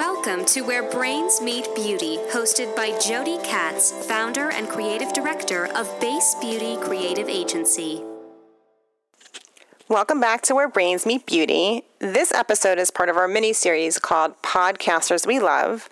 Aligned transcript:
Welcome 0.00 0.46
to 0.46 0.62
Where 0.62 0.90
Brains 0.90 1.42
Meet 1.42 1.74
Beauty, 1.74 2.16
hosted 2.32 2.74
by 2.74 2.98
Jody 3.00 3.36
Katz, 3.44 3.92
founder 4.06 4.50
and 4.50 4.66
creative 4.66 5.12
director 5.12 5.66
of 5.76 6.00
Base 6.00 6.34
Beauty 6.40 6.78
Creative 6.78 7.28
Agency. 7.28 8.02
Welcome 9.88 10.18
back 10.18 10.40
to 10.44 10.54
Where 10.54 10.70
Brains 10.70 11.04
Meet 11.04 11.26
Beauty. 11.26 11.82
This 11.98 12.32
episode 12.32 12.78
is 12.78 12.90
part 12.90 13.10
of 13.10 13.18
our 13.18 13.28
mini 13.28 13.52
series 13.52 13.98
called 13.98 14.40
Podcasters 14.40 15.26
We 15.26 15.38
Love. 15.38 15.90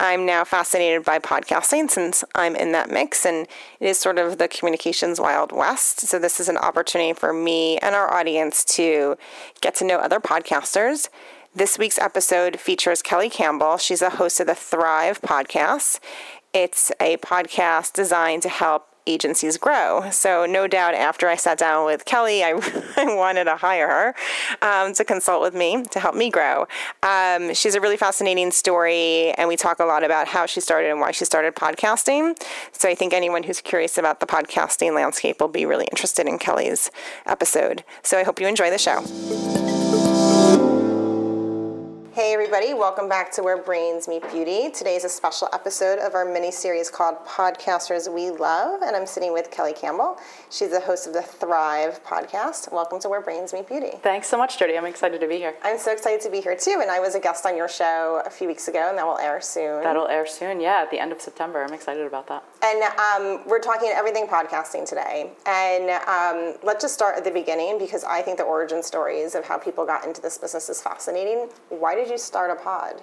I'm 0.00 0.26
now 0.26 0.42
fascinated 0.42 1.04
by 1.04 1.20
podcasting 1.20 1.88
since 1.88 2.24
I'm 2.34 2.56
in 2.56 2.72
that 2.72 2.90
mix, 2.90 3.24
and 3.24 3.46
it 3.78 3.86
is 3.86 4.00
sort 4.00 4.18
of 4.18 4.38
the 4.38 4.48
communications 4.48 5.20
wild 5.20 5.52
west. 5.52 6.00
So, 6.00 6.18
this 6.18 6.40
is 6.40 6.48
an 6.48 6.56
opportunity 6.56 7.12
for 7.12 7.32
me 7.32 7.78
and 7.78 7.94
our 7.94 8.12
audience 8.12 8.64
to 8.76 9.16
get 9.60 9.76
to 9.76 9.84
know 9.84 9.98
other 9.98 10.18
podcasters. 10.18 11.08
This 11.56 11.78
week's 11.78 12.00
episode 12.00 12.58
features 12.58 13.00
Kelly 13.00 13.30
Campbell. 13.30 13.76
She's 13.76 14.02
a 14.02 14.10
host 14.10 14.40
of 14.40 14.48
the 14.48 14.56
Thrive 14.56 15.22
podcast. 15.22 16.00
It's 16.52 16.90
a 16.98 17.16
podcast 17.18 17.92
designed 17.92 18.42
to 18.42 18.48
help 18.48 18.88
agencies 19.06 19.56
grow. 19.56 20.10
So, 20.10 20.46
no 20.46 20.66
doubt, 20.66 20.94
after 20.94 21.28
I 21.28 21.36
sat 21.36 21.56
down 21.56 21.86
with 21.86 22.06
Kelly, 22.06 22.42
I, 22.42 22.54
I 22.96 23.14
wanted 23.14 23.44
to 23.44 23.54
hire 23.54 23.86
her 23.86 24.14
um, 24.62 24.94
to 24.94 25.04
consult 25.04 25.42
with 25.42 25.54
me 25.54 25.84
to 25.92 26.00
help 26.00 26.16
me 26.16 26.28
grow. 26.28 26.66
Um, 27.04 27.54
she's 27.54 27.76
a 27.76 27.80
really 27.80 27.98
fascinating 27.98 28.50
story, 28.50 29.30
and 29.34 29.46
we 29.46 29.54
talk 29.54 29.78
a 29.78 29.84
lot 29.84 30.02
about 30.02 30.26
how 30.26 30.46
she 30.46 30.58
started 30.60 30.90
and 30.90 30.98
why 30.98 31.12
she 31.12 31.24
started 31.24 31.54
podcasting. 31.54 32.36
So, 32.72 32.88
I 32.88 32.96
think 32.96 33.12
anyone 33.12 33.44
who's 33.44 33.60
curious 33.60 33.96
about 33.96 34.18
the 34.18 34.26
podcasting 34.26 34.92
landscape 34.92 35.40
will 35.40 35.46
be 35.46 35.66
really 35.66 35.86
interested 35.92 36.26
in 36.26 36.40
Kelly's 36.40 36.90
episode. 37.26 37.84
So, 38.02 38.18
I 38.18 38.24
hope 38.24 38.40
you 38.40 38.48
enjoy 38.48 38.70
the 38.70 38.78
show. 38.78 39.73
Hey, 42.14 42.32
everybody, 42.32 42.74
welcome 42.74 43.08
back 43.08 43.32
to 43.32 43.42
Where 43.42 43.60
Brains 43.60 44.06
Meet 44.06 44.30
Beauty. 44.30 44.70
Today 44.70 44.94
is 44.94 45.02
a 45.02 45.08
special 45.08 45.48
episode 45.52 45.98
of 45.98 46.14
our 46.14 46.24
mini 46.24 46.52
series 46.52 46.88
called 46.88 47.16
Podcasters 47.26 48.08
We 48.08 48.30
Love, 48.30 48.82
and 48.82 48.94
I'm 48.94 49.04
sitting 49.04 49.32
with 49.32 49.50
Kelly 49.50 49.72
Campbell. 49.72 50.18
She's 50.48 50.70
the 50.70 50.78
host 50.78 51.08
of 51.08 51.12
the 51.12 51.22
Thrive 51.22 52.04
podcast. 52.04 52.72
Welcome 52.72 53.00
to 53.00 53.08
Where 53.08 53.20
Brains 53.20 53.52
Meet 53.52 53.66
Beauty. 53.66 53.98
Thanks 54.00 54.28
so 54.28 54.38
much, 54.38 54.60
Jody. 54.60 54.78
I'm 54.78 54.84
excited 54.86 55.20
to 55.22 55.26
be 55.26 55.38
here. 55.38 55.56
I'm 55.64 55.76
so 55.76 55.90
excited 55.90 56.20
to 56.20 56.30
be 56.30 56.40
here 56.40 56.54
too, 56.56 56.78
and 56.80 56.88
I 56.88 57.00
was 57.00 57.16
a 57.16 57.20
guest 57.20 57.46
on 57.46 57.56
your 57.56 57.68
show 57.68 58.22
a 58.24 58.30
few 58.30 58.46
weeks 58.46 58.68
ago, 58.68 58.86
and 58.88 58.96
that 58.96 59.04
will 59.04 59.18
air 59.18 59.40
soon. 59.40 59.82
That'll 59.82 60.06
air 60.06 60.24
soon, 60.24 60.60
yeah, 60.60 60.82
at 60.82 60.92
the 60.92 61.00
end 61.00 61.10
of 61.10 61.20
September. 61.20 61.64
I'm 61.64 61.74
excited 61.74 62.06
about 62.06 62.28
that. 62.28 62.44
And 62.62 62.80
um, 62.84 63.42
we're 63.44 63.58
talking 63.58 63.88
everything 63.92 64.28
podcasting 64.28 64.88
today. 64.88 65.32
And 65.46 65.90
um, 66.06 66.58
let's 66.62 66.84
just 66.84 66.94
start 66.94 67.16
at 67.16 67.24
the 67.24 67.32
beginning 67.32 67.76
because 67.76 68.04
I 68.04 68.22
think 68.22 68.38
the 68.38 68.44
origin 68.44 68.84
stories 68.84 69.34
of 69.34 69.44
how 69.44 69.58
people 69.58 69.84
got 69.84 70.06
into 70.06 70.22
this 70.22 70.38
business 70.38 70.68
is 70.68 70.80
fascinating. 70.80 71.48
Why 71.70 71.96
did 71.96 72.03
did 72.04 72.10
you 72.10 72.18
start 72.18 72.50
a 72.50 72.54
pod? 72.54 73.00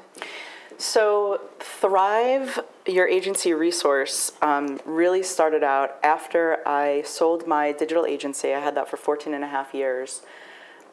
So, 0.77 1.41
Thrive, 1.59 2.59
your 2.85 3.07
agency 3.07 3.51
resource, 3.53 4.31
um, 4.43 4.79
really 4.85 5.23
started 5.23 5.63
out 5.63 5.97
after 6.03 6.59
I 6.67 7.01
sold 7.03 7.47
my 7.47 7.71
digital 7.71 8.05
agency. 8.05 8.53
I 8.53 8.59
had 8.59 8.75
that 8.75 8.89
for 8.89 8.97
14 8.97 9.33
and 9.33 9.43
a 9.43 9.47
half 9.47 9.73
years. 9.73 10.21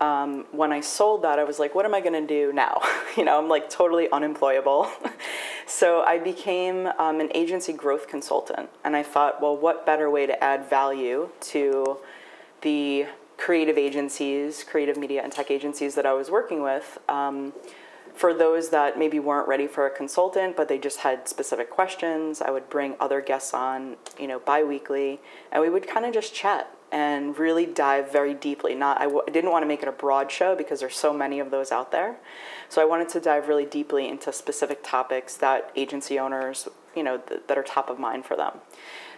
Um, 0.00 0.46
when 0.52 0.72
I 0.72 0.80
sold 0.80 1.22
that, 1.22 1.38
I 1.38 1.44
was 1.44 1.58
like, 1.58 1.74
what 1.74 1.84
am 1.84 1.94
I 1.94 2.00
going 2.00 2.14
to 2.14 2.26
do 2.26 2.50
now? 2.52 2.80
you 3.16 3.24
know, 3.24 3.38
I'm 3.38 3.48
like 3.48 3.68
totally 3.68 4.10
unemployable. 4.10 4.90
so 5.66 6.02
I 6.02 6.18
became 6.18 6.86
um, 6.98 7.20
an 7.20 7.30
agency 7.34 7.74
growth 7.74 8.08
consultant. 8.08 8.70
And 8.84 8.96
I 8.96 9.02
thought, 9.02 9.42
well, 9.42 9.56
what 9.56 9.84
better 9.84 10.08
way 10.10 10.24
to 10.24 10.42
add 10.42 10.70
value 10.70 11.28
to 11.40 11.98
the 12.62 13.06
creative 13.36 13.78
agencies, 13.78 14.64
creative 14.64 14.96
media 14.96 15.22
and 15.22 15.32
tech 15.32 15.50
agencies 15.50 15.94
that 15.94 16.06
I 16.06 16.12
was 16.12 16.30
working 16.30 16.62
with? 16.62 16.98
Um, 17.08 17.52
for 18.14 18.34
those 18.34 18.70
that 18.70 18.98
maybe 18.98 19.18
weren't 19.18 19.48
ready 19.48 19.66
for 19.66 19.86
a 19.86 19.90
consultant, 19.90 20.56
but 20.56 20.68
they 20.68 20.78
just 20.78 21.00
had 21.00 21.28
specific 21.28 21.70
questions, 21.70 22.40
I 22.42 22.50
would 22.50 22.68
bring 22.68 22.94
other 23.00 23.20
guests 23.20 23.54
on, 23.54 23.96
you 24.18 24.26
know, 24.26 24.38
biweekly, 24.38 25.20
and 25.52 25.62
we 25.62 25.70
would 25.70 25.86
kind 25.86 26.06
of 26.06 26.12
just 26.12 26.34
chat 26.34 26.70
and 26.90 27.38
really 27.38 27.66
dive 27.66 28.10
very 28.10 28.34
deeply. 28.34 28.74
Not 28.74 28.98
I 28.98 29.04
w- 29.04 29.22
I 29.26 29.30
didn't 29.30 29.50
want 29.50 29.62
to 29.62 29.66
make 29.66 29.82
it 29.82 29.88
a 29.88 29.92
broad 29.92 30.30
show 30.30 30.56
because 30.56 30.80
there's 30.80 30.96
so 30.96 31.12
many 31.12 31.38
of 31.38 31.50
those 31.50 31.70
out 31.70 31.92
there. 31.92 32.16
So 32.68 32.80
I 32.80 32.86
wanted 32.86 33.08
to 33.10 33.20
dive 33.20 33.48
really 33.48 33.66
deeply 33.66 34.08
into 34.08 34.32
specific 34.32 34.80
topics 34.82 35.36
that 35.36 35.70
agency 35.76 36.18
owners, 36.18 36.68
you 36.96 37.02
know, 37.02 37.18
th- 37.18 37.42
that 37.46 37.58
are 37.58 37.62
top 37.62 37.90
of 37.90 37.98
mind 37.98 38.24
for 38.24 38.36
them. 38.36 38.60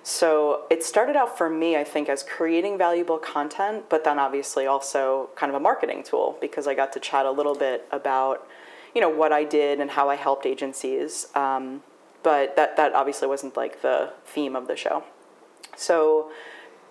So 0.02 0.64
it 0.70 0.82
started 0.82 1.14
out 1.14 1.36
for 1.36 1.50
me, 1.50 1.76
I 1.76 1.84
think, 1.84 2.08
as 2.08 2.22
creating 2.22 2.78
valuable 2.78 3.18
content, 3.18 3.84
but 3.88 4.02
then 4.02 4.18
obviously 4.18 4.66
also 4.66 5.28
kind 5.36 5.50
of 5.50 5.56
a 5.56 5.60
marketing 5.60 6.02
tool 6.02 6.38
because 6.40 6.66
I 6.66 6.74
got 6.74 6.92
to 6.94 7.00
chat 7.00 7.26
a 7.26 7.30
little 7.30 7.54
bit 7.54 7.86
about 7.90 8.48
you 8.94 9.00
know 9.00 9.08
what 9.08 9.32
I 9.32 9.44
did 9.44 9.80
and 9.80 9.90
how 9.90 10.08
I 10.08 10.16
helped 10.16 10.46
agencies. 10.46 11.28
Um, 11.34 11.82
but 12.22 12.56
that 12.56 12.76
that 12.76 12.94
obviously 12.94 13.28
wasn't 13.28 13.56
like 13.56 13.82
the 13.82 14.12
theme 14.24 14.56
of 14.56 14.66
the 14.68 14.76
show. 14.76 15.04
So 15.76 16.30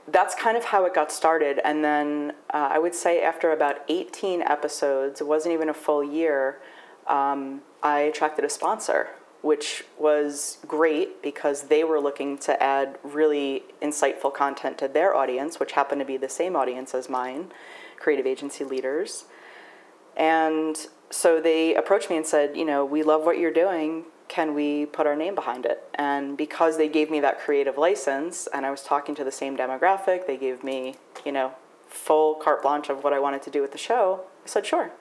that's 0.07 0.33
kind 0.33 0.57
of 0.57 0.65
how 0.65 0.85
it 0.85 0.93
got 0.93 1.11
started. 1.11 1.59
And 1.63 1.83
then 1.83 2.33
uh, 2.53 2.69
I 2.71 2.79
would 2.79 2.95
say 2.95 3.21
after 3.21 3.51
about 3.51 3.77
18 3.87 4.41
episodes, 4.41 5.21
it 5.21 5.27
wasn't 5.27 5.53
even 5.53 5.69
a 5.69 5.73
full 5.73 6.03
year, 6.03 6.59
um, 7.07 7.61
I 7.83 7.99
attracted 8.01 8.45
a 8.45 8.49
sponsor, 8.49 9.09
which 9.41 9.83
was 9.97 10.57
great 10.67 11.21
because 11.21 11.63
they 11.63 11.83
were 11.83 11.99
looking 11.99 12.37
to 12.39 12.61
add 12.61 12.97
really 13.03 13.63
insightful 13.81 14.33
content 14.33 14.77
to 14.79 14.87
their 14.87 15.15
audience, 15.15 15.59
which 15.59 15.73
happened 15.73 16.01
to 16.01 16.05
be 16.05 16.17
the 16.17 16.29
same 16.29 16.55
audience 16.55 16.93
as 16.93 17.09
mine, 17.09 17.51
creative 17.97 18.25
agency 18.25 18.63
leaders. 18.63 19.25
And 20.17 20.87
so 21.09 21.41
they 21.41 21.75
approached 21.75 22.09
me 22.09 22.17
and 22.17 22.25
said, 22.25 22.55
you 22.55 22.65
know, 22.65 22.85
we 22.85 23.03
love 23.03 23.23
what 23.23 23.39
you're 23.39 23.53
doing. 23.53 24.05
Can 24.27 24.53
we 24.53 24.85
put 24.85 25.07
our 25.07 25.15
name 25.15 25.33
behind 25.33 25.65
it? 25.65 25.83
And 25.95 26.37
because 26.37 26.77
they 26.77 26.87
gave 26.87 27.09
me 27.09 27.19
that 27.21 27.39
creative 27.39 27.77
license 27.77 28.47
and 28.53 28.65
I 28.65 28.71
was 28.71 28.83
talking 28.83 29.15
to 29.15 29.23
the 29.23 29.31
same 29.31 29.57
demographic, 29.57 30.27
they 30.27 30.37
gave 30.37 30.63
me, 30.63 30.95
you 31.25 31.31
know, 31.31 31.53
full 31.87 32.35
carte 32.35 32.61
blanche 32.61 32.89
of 32.89 33.03
what 33.03 33.11
I 33.11 33.19
wanted 33.19 33.41
to 33.43 33.49
do 33.49 33.61
with 33.61 33.71
the 33.71 33.77
show. 33.77 34.21
I 34.45 34.47
said, 34.47 34.65
sure. 34.65 34.91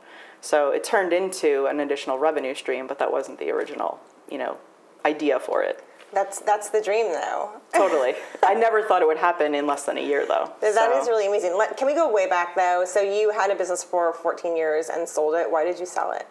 So 0.41 0.70
it 0.70 0.82
turned 0.82 1.12
into 1.12 1.66
an 1.66 1.80
additional 1.80 2.18
revenue 2.18 2.54
stream, 2.54 2.86
but 2.86 2.98
that 2.98 3.12
wasn't 3.12 3.38
the 3.38 3.50
original, 3.50 4.00
you 4.30 4.38
know, 4.38 4.56
idea 5.04 5.38
for 5.38 5.62
it. 5.62 5.84
That's 6.12 6.41
that's 6.41 6.70
the 6.70 6.80
dream, 6.80 7.12
though. 7.12 7.50
totally. 7.74 8.14
I 8.42 8.54
never 8.54 8.82
thought 8.82 9.02
it 9.02 9.08
would 9.08 9.19
happen 9.19 9.54
in 9.54 9.66
less 9.66 9.84
than 9.84 9.98
a 9.98 10.00
year, 10.00 10.24
though. 10.26 10.52
That 10.60 10.74
so. 10.74 11.00
is 11.00 11.08
really 11.08 11.26
amazing. 11.26 11.56
Let, 11.56 11.76
can 11.76 11.86
we 11.86 11.94
go 11.94 12.12
way 12.12 12.28
back 12.28 12.54
though? 12.56 12.84
So 12.86 13.00
you 13.00 13.30
had 13.30 13.50
a 13.50 13.54
business 13.54 13.84
for 13.84 14.12
14 14.12 14.56
years 14.56 14.88
and 14.88 15.08
sold 15.08 15.34
it. 15.34 15.50
Why 15.50 15.64
did 15.64 15.78
you 15.78 15.86
sell 15.86 16.12
it? 16.12 16.26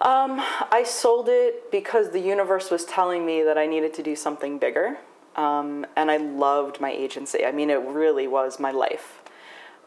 Um, 0.00 0.42
I 0.70 0.82
sold 0.84 1.28
it 1.28 1.70
because 1.70 2.10
the 2.10 2.20
universe 2.20 2.70
was 2.70 2.84
telling 2.84 3.24
me 3.24 3.42
that 3.42 3.56
I 3.56 3.66
needed 3.66 3.94
to 3.94 4.02
do 4.02 4.16
something 4.16 4.58
bigger, 4.58 4.98
um, 5.36 5.86
and 5.96 6.10
I 6.10 6.16
loved 6.16 6.80
my 6.80 6.90
agency. 6.90 7.44
I 7.44 7.52
mean, 7.52 7.70
it 7.70 7.80
really 7.80 8.26
was 8.26 8.58
my 8.58 8.70
life. 8.70 9.20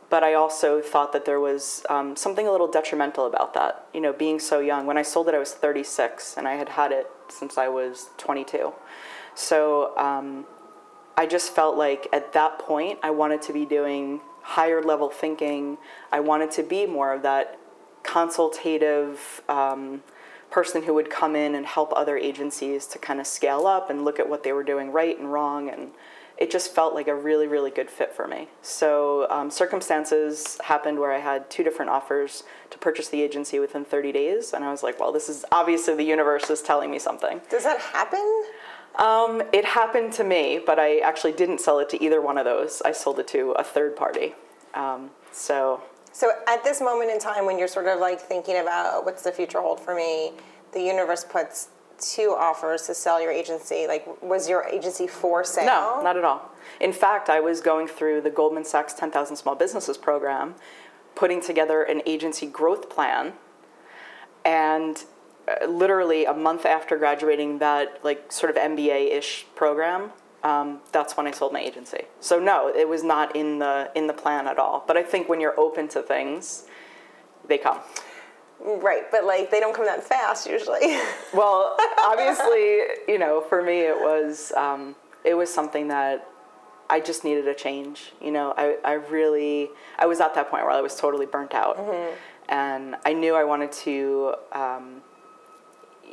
But 0.10 0.24
I 0.24 0.36
also 0.36 0.80
thought 0.80 1.12
that 1.12 1.26
there 1.26 1.42
was 1.42 1.86
um, 1.90 2.16
something 2.16 2.48
a 2.48 2.52
little 2.52 2.70
detrimental 2.70 3.26
about 3.26 3.54
that. 3.56 3.88
You 3.94 4.00
know, 4.00 4.14
being 4.14 4.40
so 4.40 4.60
young. 4.60 4.86
When 4.86 4.98
I 4.98 5.02
sold 5.02 5.28
it, 5.28 5.36
I 5.36 5.40
was 5.40 5.54
36, 5.54 6.36
and 6.38 6.48
I 6.48 6.56
had 6.56 6.70
had 6.70 6.94
it 6.94 7.12
since 7.32 7.58
I 7.58 7.68
was 7.68 8.10
22. 8.18 8.74
So 9.36 9.96
um, 9.98 10.46
I 11.16 11.26
just 11.26 11.54
felt 11.54 11.78
like 11.78 12.08
at 12.12 12.34
that 12.34 12.60
point, 12.60 13.00
I 13.04 13.12
wanted 13.12 13.42
to 13.44 13.54
be 13.54 13.66
doing 13.66 14.22
higher 14.42 14.82
level 14.82 15.10
thinking. 15.10 15.78
I 16.12 16.20
wanted 16.20 16.52
to 16.52 16.64
be 16.64 16.86
more 16.86 17.14
of 17.14 17.22
that 17.24 17.60
consultative 18.04 19.42
um, 19.50 20.02
person 20.50 20.84
who 20.84 20.94
would 20.94 21.10
come 21.10 21.36
in 21.36 21.56
and 21.56 21.66
help 21.66 21.92
other 21.96 22.18
agencies 22.18 22.88
to 22.88 23.00
kind 23.00 23.20
of 23.20 23.28
scale 23.28 23.68
up 23.68 23.90
and 23.90 24.06
look 24.06 24.20
at 24.20 24.30
what 24.30 24.44
they 24.44 24.54
were 24.54 24.64
doing 24.64 24.92
right 24.92 25.20
and 25.20 25.32
wrong 25.32 25.70
and 25.70 25.92
it 26.38 26.52
just 26.52 26.74
felt 26.74 26.94
like 26.94 27.08
a 27.08 27.16
really, 27.16 27.48
really 27.48 27.72
good 27.72 27.90
fit 27.90 28.14
for 28.14 28.28
me. 28.28 28.48
So 28.62 29.28
um, 29.30 29.50
circumstances 29.50 30.58
happened 30.64 31.00
where 31.00 31.12
I 31.12 31.20
had 31.20 31.50
two 31.50 31.64
different 31.64 31.90
offers 31.90 32.44
to 32.70 32.78
purchase 32.78 33.10
the 33.10 33.22
agency 33.22 33.60
within 33.60 33.84
30 33.84 34.12
days, 34.12 34.54
and 34.54 34.64
I 34.64 34.72
was 34.72 34.84
like, 34.84 35.00
well, 35.00 35.12
this 35.12 35.30
is 35.30 35.46
obviously 35.52 35.96
the 35.96 36.04
universe 36.04 36.50
is 36.50 36.62
telling 36.62 36.92
me 36.92 37.00
something. 37.00 37.42
Does 37.50 37.64
that 37.64 37.80
happen? 37.80 38.44
Um, 38.98 39.44
it 39.54 39.66
happened 39.66 40.14
to 40.14 40.24
me, 40.24 40.60
but 40.64 40.80
I 40.80 41.00
actually 41.00 41.34
didn't 41.34 41.62
sell 41.62 41.80
it 41.80 41.90
to 41.90 42.04
either 42.04 42.22
one 42.22 42.38
of 42.38 42.46
those. 42.46 42.82
I 42.84 42.92
sold 42.92 43.20
it 43.20 43.28
to 43.30 43.52
a 43.52 43.64
third 43.64 43.96
party. 43.96 44.34
Um, 44.74 45.12
so. 45.32 45.82
So 46.12 46.32
at 46.48 46.64
this 46.64 46.82
moment 46.82 47.12
in 47.12 47.20
time, 47.20 47.46
when 47.46 47.60
you're 47.60 47.68
sort 47.68 47.86
of 47.88 48.00
like 48.00 48.20
thinking 48.20 48.58
about 48.58 49.06
what's 49.06 49.22
the 49.24 49.32
future 49.32 49.62
hold 49.62 49.80
for 49.80 49.94
me, 49.94 50.32
the 50.74 50.82
universe 50.82 51.24
puts 51.24 51.70
two 52.00 52.36
offers 52.38 52.84
to 52.84 52.94
sell 52.94 53.22
your 53.22 53.32
agency? 53.32 53.88
Like, 53.88 54.22
was 54.22 54.50
your 54.50 54.64
agency 54.66 55.08
for 55.08 55.44
sale? 55.44 55.66
No, 55.66 56.02
not 56.04 56.18
at 56.18 56.24
all. 56.24 56.52
In 56.80 56.94
fact, 56.94 57.30
I 57.30 57.40
was 57.40 57.62
going 57.62 57.88
through 57.88 58.22
the 58.22 58.30
Goldman 58.30 58.66
Sachs 58.66 58.94
10,000 58.94 59.36
Small 59.36 59.56
Businesses 59.56 59.98
program, 59.98 60.56
putting 61.16 61.42
together 61.42 61.84
an 61.84 62.02
agency 62.06 62.46
growth 62.46 62.90
plan, 62.90 63.34
and 64.46 65.04
uh, 65.48 65.66
literally 65.66 66.26
a 66.26 66.34
month 66.34 66.66
after 66.66 66.98
graduating 66.98 67.60
that, 67.60 68.04
like, 68.04 68.32
sort 68.32 68.50
of 68.50 68.56
MBA-ish 68.56 69.46
program, 69.56 70.12
um, 70.44 70.80
that's 70.92 71.18
when 71.18 71.28
I 71.28 71.32
sold 71.32 71.52
my 71.52 71.60
agency. 71.60 72.06
So 72.20 72.40
no, 72.40 72.70
it 72.74 72.88
was 72.88 73.04
not 73.04 73.36
in 73.36 73.60
the 73.60 73.92
in 73.96 74.08
the 74.08 74.14
plan 74.14 74.48
at 74.48 74.58
all. 74.58 74.84
But 74.88 74.96
I 74.96 75.04
think 75.04 75.28
when 75.28 75.42
you're 75.42 75.60
open 75.60 75.88
to 75.90 76.02
things, 76.02 76.66
they 77.48 77.58
come. 77.58 77.80
Right, 78.64 79.04
but 79.12 79.24
like 79.24 79.52
they 79.52 79.60
don't 79.60 79.76
come 79.76 79.86
that 79.86 80.04
fast 80.04 80.48
usually. 80.48 80.98
Well, 81.34 81.76
obviously, 82.04 82.80
you 83.08 83.18
know, 83.20 83.42
for 83.42 83.62
me, 83.62 83.82
it 83.82 83.96
was 83.96 84.52
um, 84.54 84.96
it 85.24 85.34
was 85.34 85.54
something 85.54 85.90
that 85.90 86.28
I 86.90 87.00
just 87.00 87.24
needed 87.24 87.48
a 87.48 87.54
change. 87.54 88.14
You 88.22 88.32
know, 88.32 88.54
I, 88.58 88.78
I 88.84 88.94
really 88.94 89.70
I 90.00 90.06
was 90.06 90.20
at 90.20 90.34
that 90.36 90.50
point 90.50 90.64
where 90.64 90.74
I 90.74 90.82
was 90.82 90.96
totally 90.96 91.26
burnt 91.26 91.54
out, 91.54 91.78
and 92.50 92.96
I 93.06 93.14
knew 93.14 93.36
I 93.36 93.44
wanted 93.44 93.72
to. 93.74 94.36
Um, 94.54 95.02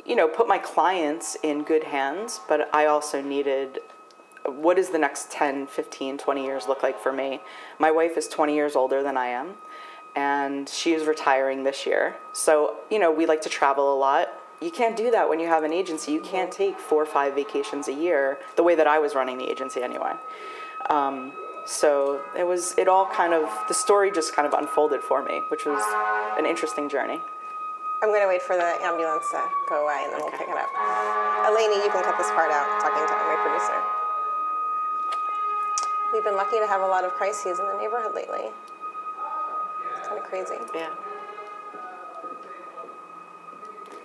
you 0.05 0.15
know, 0.15 0.27
put 0.27 0.47
my 0.47 0.59
clients 0.59 1.35
in 1.41 1.63
good 1.63 1.85
hands, 1.85 2.39
but 2.47 2.69
I 2.75 2.85
also 2.85 3.23
needed 3.23 3.79
what 4.47 4.77
does 4.77 4.89
the 4.89 4.99
next 4.99 5.31
10, 5.31 5.67
15, 5.67 6.17
20 6.17 6.43
years 6.43 6.67
look 6.67 6.83
like 6.83 6.99
for 6.99 7.11
me? 7.11 7.39
My 7.79 7.91
wife 7.91 8.17
is 8.17 8.27
20 8.27 8.53
years 8.53 8.75
older 8.75 9.01
than 9.01 9.17
I 9.17 9.27
am, 9.27 9.55
and 10.15 10.69
she 10.69 10.93
is 10.93 11.05
retiring 11.05 11.63
this 11.63 11.85
year. 11.85 12.15
So, 12.33 12.77
you 12.89 12.99
know, 12.99 13.11
we 13.11 13.25
like 13.25 13.41
to 13.41 13.49
travel 13.49 13.93
a 13.93 13.97
lot. 13.97 14.29
You 14.61 14.71
can't 14.71 14.95
do 14.95 15.11
that 15.11 15.27
when 15.27 15.39
you 15.39 15.47
have 15.47 15.63
an 15.63 15.73
agency. 15.73 16.13
You 16.13 16.21
can't 16.21 16.51
take 16.51 16.79
four 16.79 17.03
or 17.03 17.05
five 17.05 17.35
vacations 17.35 17.87
a 17.87 17.93
year, 17.93 18.39
the 18.55 18.63
way 18.63 18.75
that 18.75 18.87
I 18.87 18.99
was 18.99 19.13
running 19.13 19.37
the 19.37 19.49
agency 19.49 19.83
anyway. 19.83 20.13
Um, 20.89 21.33
so 21.65 22.21
it 22.37 22.43
was, 22.43 22.77
it 22.77 22.87
all 22.87 23.07
kind 23.07 23.33
of, 23.33 23.49
the 23.67 23.73
story 23.73 24.11
just 24.11 24.33
kind 24.33 24.47
of 24.47 24.53
unfolded 24.53 25.01
for 25.01 25.23
me, 25.23 25.41
which 25.49 25.65
was 25.65 25.83
an 26.39 26.45
interesting 26.45 26.87
journey. 26.87 27.19
I'm 28.03 28.13
gonna 28.13 28.27
wait 28.27 28.41
for 28.41 28.55
the 28.55 28.77
ambulance 28.83 29.25
to 29.31 29.41
go 29.67 29.83
away 29.83 30.03
and 30.03 30.13
then 30.13 30.21
we'll 30.21 30.31
pick 30.31 30.47
it 30.47 30.55
up. 30.55 30.69
Eleni, 31.47 31.83
you 31.83 31.89
can 31.91 32.03
cut 32.03 32.17
this 32.17 32.29
part 32.31 32.51
out. 32.51 32.79
Talking 32.79 33.01
to 33.01 33.13
my 33.13 33.35
producer. 33.41 33.81
We've 36.13 36.23
been 36.23 36.35
lucky 36.35 36.59
to 36.59 36.67
have 36.67 36.81
a 36.81 36.87
lot 36.87 37.03
of 37.03 37.11
crises 37.13 37.59
in 37.59 37.65
the 37.65 37.77
neighborhood 37.77 38.13
lately. 38.13 38.51
Kind 40.15 40.23
of 40.23 40.31
crazy. 40.31 40.55
Yeah. 40.73 40.89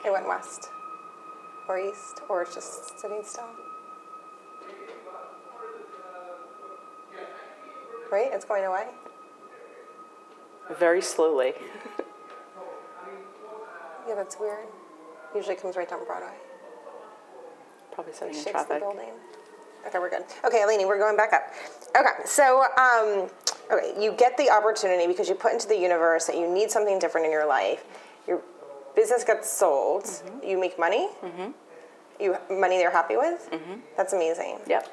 It 0.05 0.11
went 0.11 0.27
west, 0.27 0.71
or 1.69 1.79
east, 1.79 2.23
or 2.29 2.43
it's 2.43 2.55
just 2.55 2.99
sitting 2.99 3.23
still. 3.25 3.45
Right? 8.11 8.31
It's 8.33 8.45
going 8.45 8.65
away. 8.65 8.87
Very 10.79 11.03
slowly. 11.03 11.53
Yeah, 14.09 14.17
that's 14.17 14.41
weird. 14.41 14.67
Usually 15.37 15.55
comes 15.55 15.77
right 15.77 15.89
down 15.89 16.05
Broadway. 16.05 16.35
Probably 17.93 18.13
sitting 18.13 18.35
in 18.35 18.43
Shakes 18.43 18.65
the 18.65 18.81
building. 18.81 19.11
Okay, 19.87 19.99
we're 20.01 20.11
good. 20.11 20.25
Okay, 20.45 20.65
Eleni, 20.67 20.85
we're 20.85 20.99
going 20.99 21.17
back 21.17 21.33
up. 21.33 21.43
Okay, 21.97 22.25
so 22.25 22.65
um, 22.77 23.31
okay, 23.73 23.95
you 24.01 24.13
get 24.13 24.37
the 24.37 24.51
opportunity 24.51 25.07
because 25.07 25.29
you 25.29 25.35
put 25.35 25.53
into 25.53 25.69
the 25.69 25.79
universe 25.79 26.27
that 26.27 26.37
you 26.37 26.53
need 26.53 26.71
something 26.71 26.99
different 26.99 27.27
in 27.27 27.33
your 27.33 27.47
life. 27.47 27.85
Your 28.27 28.41
business 28.95 29.25
gets 29.25 29.51
sold. 29.51 30.05
Mm-hmm. 30.05 30.49
You 30.49 30.61
make 30.61 30.79
money. 30.79 31.09
You 32.21 32.37
money 32.51 32.77
they're 32.77 32.91
happy 32.91 33.17
with. 33.17 33.49
That's 33.97 34.13
amazing. 34.13 34.59
Yep. 34.67 34.85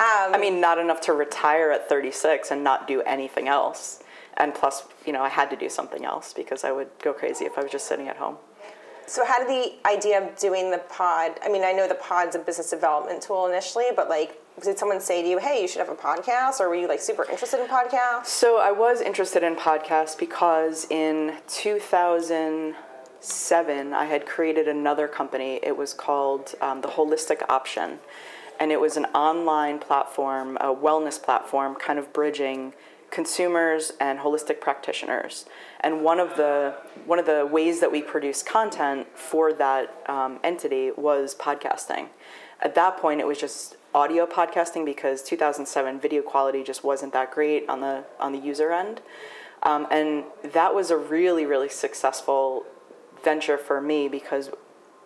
Um, 0.00 0.34
I 0.34 0.38
mean, 0.40 0.62
not 0.62 0.78
enough 0.78 1.02
to 1.02 1.12
retire 1.12 1.70
at 1.70 1.88
36 1.88 2.50
and 2.50 2.64
not 2.64 2.88
do 2.88 3.02
anything 3.02 3.48
else. 3.48 4.02
And 4.38 4.54
plus, 4.54 4.84
you 5.04 5.12
know, 5.12 5.22
I 5.22 5.28
had 5.28 5.50
to 5.50 5.56
do 5.56 5.68
something 5.68 6.06
else 6.06 6.32
because 6.32 6.64
I 6.64 6.72
would 6.72 6.88
go 7.02 7.12
crazy 7.12 7.44
if 7.44 7.58
I 7.58 7.62
was 7.62 7.70
just 7.70 7.86
sitting 7.86 8.08
at 8.08 8.16
home. 8.16 8.36
So 9.06 9.26
how 9.26 9.44
did 9.44 9.48
the 9.48 9.74
idea 9.86 10.24
of 10.24 10.38
doing 10.38 10.70
the 10.70 10.78
pod? 10.78 11.32
I 11.44 11.50
mean, 11.50 11.64
I 11.64 11.72
know 11.72 11.86
the 11.86 11.96
pod's 11.96 12.34
a 12.36 12.38
business 12.38 12.70
development 12.70 13.22
tool 13.22 13.46
initially, 13.46 13.86
but 13.94 14.08
like, 14.08 14.40
did 14.62 14.78
someone 14.78 15.00
say 15.00 15.22
to 15.22 15.28
you, 15.28 15.38
"Hey, 15.38 15.62
you 15.62 15.68
should 15.68 15.80
have 15.80 15.88
a 15.88 15.94
podcast," 15.94 16.60
or 16.60 16.68
were 16.68 16.74
you 16.74 16.88
like 16.88 17.00
super 17.00 17.24
interested 17.24 17.60
in 17.60 17.66
podcasts? 17.66 18.26
So 18.26 18.58
I 18.58 18.72
was 18.72 19.00
interested 19.00 19.42
in 19.42 19.56
podcasts 19.56 20.18
because 20.18 20.86
in 20.90 21.36
2007 21.48 23.94
I 23.94 24.04
had 24.04 24.26
created 24.26 24.68
another 24.68 25.08
company. 25.08 25.60
It 25.62 25.74
was 25.76 25.94
called 25.94 26.54
um, 26.60 26.82
the 26.82 26.88
Holistic 26.88 27.42
Option, 27.48 28.00
and 28.58 28.70
it 28.70 28.80
was 28.80 28.96
an 28.96 29.06
online 29.06 29.78
platform, 29.78 30.58
a 30.60 30.74
wellness 30.74 31.22
platform, 31.22 31.74
kind 31.74 31.98
of 31.98 32.12
bridging 32.12 32.74
consumers 33.10 33.92
and 34.00 34.20
holistic 34.20 34.60
practitioners. 34.60 35.44
And 35.80 36.02
one 36.02 36.20
of 36.20 36.36
the 36.36 36.74
one 37.06 37.18
of 37.18 37.26
the 37.26 37.46
ways 37.46 37.80
that 37.80 37.90
we 37.90 38.02
produced 38.02 38.46
content 38.46 39.06
for 39.14 39.52
that 39.54 40.02
um, 40.08 40.38
entity 40.44 40.90
was 40.96 41.34
podcasting. 41.34 42.08
At 42.60 42.74
that 42.74 42.98
point, 42.98 43.20
it 43.20 43.26
was 43.26 43.38
just 43.38 43.76
audio 43.94 44.26
podcasting 44.26 44.84
because 44.84 45.22
2007 45.22 46.00
video 46.00 46.22
quality 46.22 46.62
just 46.62 46.84
wasn't 46.84 47.12
that 47.12 47.30
great 47.32 47.68
on 47.68 47.80
the 47.80 48.04
on 48.18 48.32
the 48.32 48.38
user 48.38 48.72
end, 48.72 49.00
um, 49.62 49.86
and 49.90 50.24
that 50.42 50.74
was 50.74 50.90
a 50.90 50.96
really 50.96 51.46
really 51.46 51.68
successful 51.68 52.64
venture 53.22 53.58
for 53.58 53.80
me 53.80 54.08
because 54.08 54.50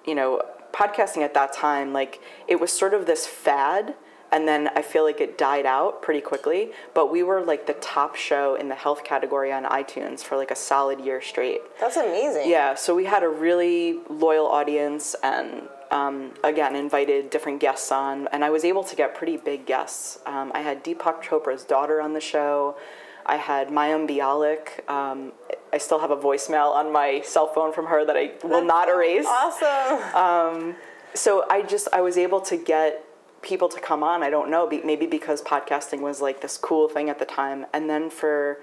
you 0.07 0.15
know 0.15 0.41
podcasting 0.73 1.23
at 1.23 1.35
that 1.35 1.53
time 1.53 1.93
like 1.93 2.21
it 2.49 2.61
was 2.61 2.73
sort 2.73 2.95
of 2.95 3.07
this 3.07 3.27
fad 3.27 3.95
and 4.35 4.49
then 4.49 4.69
I 4.75 4.83
feel 4.83 5.05
like 5.05 5.21
it 5.21 5.39
died 5.39 5.65
out 5.65 6.03
pretty 6.03 6.21
quickly. 6.21 6.73
But 6.93 7.11
we 7.11 7.23
were 7.23 7.41
like 7.41 7.69
the 7.69 7.75
top 7.75 8.17
show 8.17 8.57
in 8.57 8.69
the 8.69 8.75
health 8.75 9.05
category 9.05 9.53
on 9.53 9.63
iTunes 9.65 10.25
for 10.25 10.37
like 10.37 10.51
a 10.51 10.57
solid 10.57 10.99
year 10.99 11.23
straight. 11.23 11.61
That's 11.79 11.97
amazing. 11.97 12.51
Yeah, 12.51 12.75
so 12.75 12.97
we 12.97 13.05
had 13.05 13.23
a 13.23 13.29
really 13.29 14.01
loyal 14.11 14.49
audience 14.49 15.15
and 15.23 15.69
um, 15.95 16.33
again 16.43 16.75
invited 16.77 17.31
different 17.31 17.61
guests 17.61 17.91
on, 17.91 18.29
and 18.33 18.45
I 18.45 18.51
was 18.51 18.65
able 18.65 18.85
to 18.85 18.95
get 18.97 19.15
pretty 19.15 19.37
big 19.37 19.65
guests. 19.65 20.19
Um, 20.27 20.51
I 20.55 20.61
had 20.61 20.85
Deepak 20.85 21.23
Chopra's 21.23 21.65
daughter 21.65 22.03
on 22.03 22.13
the 22.13 22.21
show. 22.21 22.77
I 23.25 23.37
had 23.37 23.69
Mayim 23.69 24.03
Bialik. 24.11 24.67
Um, 24.91 25.33
I 25.73 25.79
still 25.79 26.01
have 26.01 26.11
a 26.11 26.17
voicemail 26.17 26.71
on 26.75 26.93
my 26.93 27.23
cell 27.25 27.47
phone 27.47 27.73
from 27.73 27.87
her 27.87 28.05
that 28.05 28.17
I 28.17 28.33
will 28.43 28.65
not 28.65 28.89
erase. 28.89 29.25
Awesome. 29.27 30.75
So 31.15 31.45
I 31.49 31.63
just 31.63 31.87
I 31.93 32.01
was 32.01 32.19
able 32.19 32.41
to 32.43 32.57
get 32.57 33.05
people 33.41 33.69
to 33.69 33.81
come 33.81 34.03
on. 34.03 34.23
I 34.23 34.31
don't 34.31 34.51
know, 34.51 34.69
maybe 34.69 35.07
because 35.07 35.43
podcasting 35.43 36.01
was 36.01 36.21
like 36.21 36.41
this 36.41 36.57
cool 36.57 36.89
thing 36.89 37.09
at 37.09 37.19
the 37.19 37.25
time, 37.25 37.67
and 37.73 37.89
then 37.89 38.11
for 38.11 38.59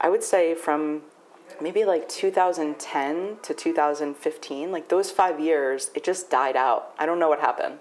I 0.00 0.08
would 0.08 0.22
say 0.22 0.54
from 0.54 1.02
maybe 1.60 1.84
like 1.84 2.08
2010 2.08 3.38
to 3.42 3.54
2015, 3.54 4.72
like 4.72 4.88
those 4.88 5.10
five 5.10 5.40
years, 5.40 5.90
it 5.94 6.04
just 6.04 6.30
died 6.30 6.56
out. 6.56 6.92
I 6.98 7.06
don't 7.06 7.18
know 7.18 7.28
what 7.28 7.40
happened, 7.40 7.78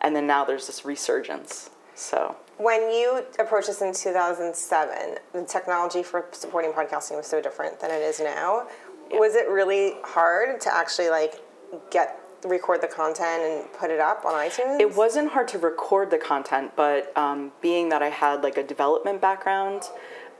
and 0.00 0.14
then 0.14 0.26
now 0.26 0.44
there's 0.44 0.66
this 0.66 0.84
resurgence. 0.84 1.70
So 1.94 2.36
When 2.56 2.90
you 2.90 3.24
approached 3.38 3.68
this 3.68 3.82
in 3.82 3.92
2007, 3.92 5.16
the 5.32 5.44
technology 5.44 6.02
for 6.02 6.26
supporting 6.32 6.72
podcasting 6.72 7.16
was 7.16 7.26
so 7.26 7.40
different 7.40 7.80
than 7.80 7.90
it 7.90 8.02
is 8.02 8.20
now. 8.20 8.66
Was 9.12 9.34
it 9.34 9.48
really 9.48 9.94
hard 10.04 10.60
to 10.60 10.74
actually 10.74 11.10
like 11.10 11.40
get 11.90 12.19
record 12.44 12.80
the 12.80 12.88
content 12.88 13.42
and 13.42 13.72
put 13.72 13.90
it 13.90 14.00
up 14.00 14.24
on 14.24 14.34
iTunes? 14.34 14.80
It 14.80 14.94
wasn't 14.94 15.30
hard 15.30 15.48
to 15.48 15.58
record 15.58 16.10
the 16.10 16.18
content, 16.18 16.72
but 16.76 17.16
um, 17.16 17.52
being 17.60 17.88
that 17.90 18.02
I 18.02 18.08
had 18.08 18.42
like 18.42 18.56
a 18.56 18.62
development 18.62 19.20
background, 19.20 19.82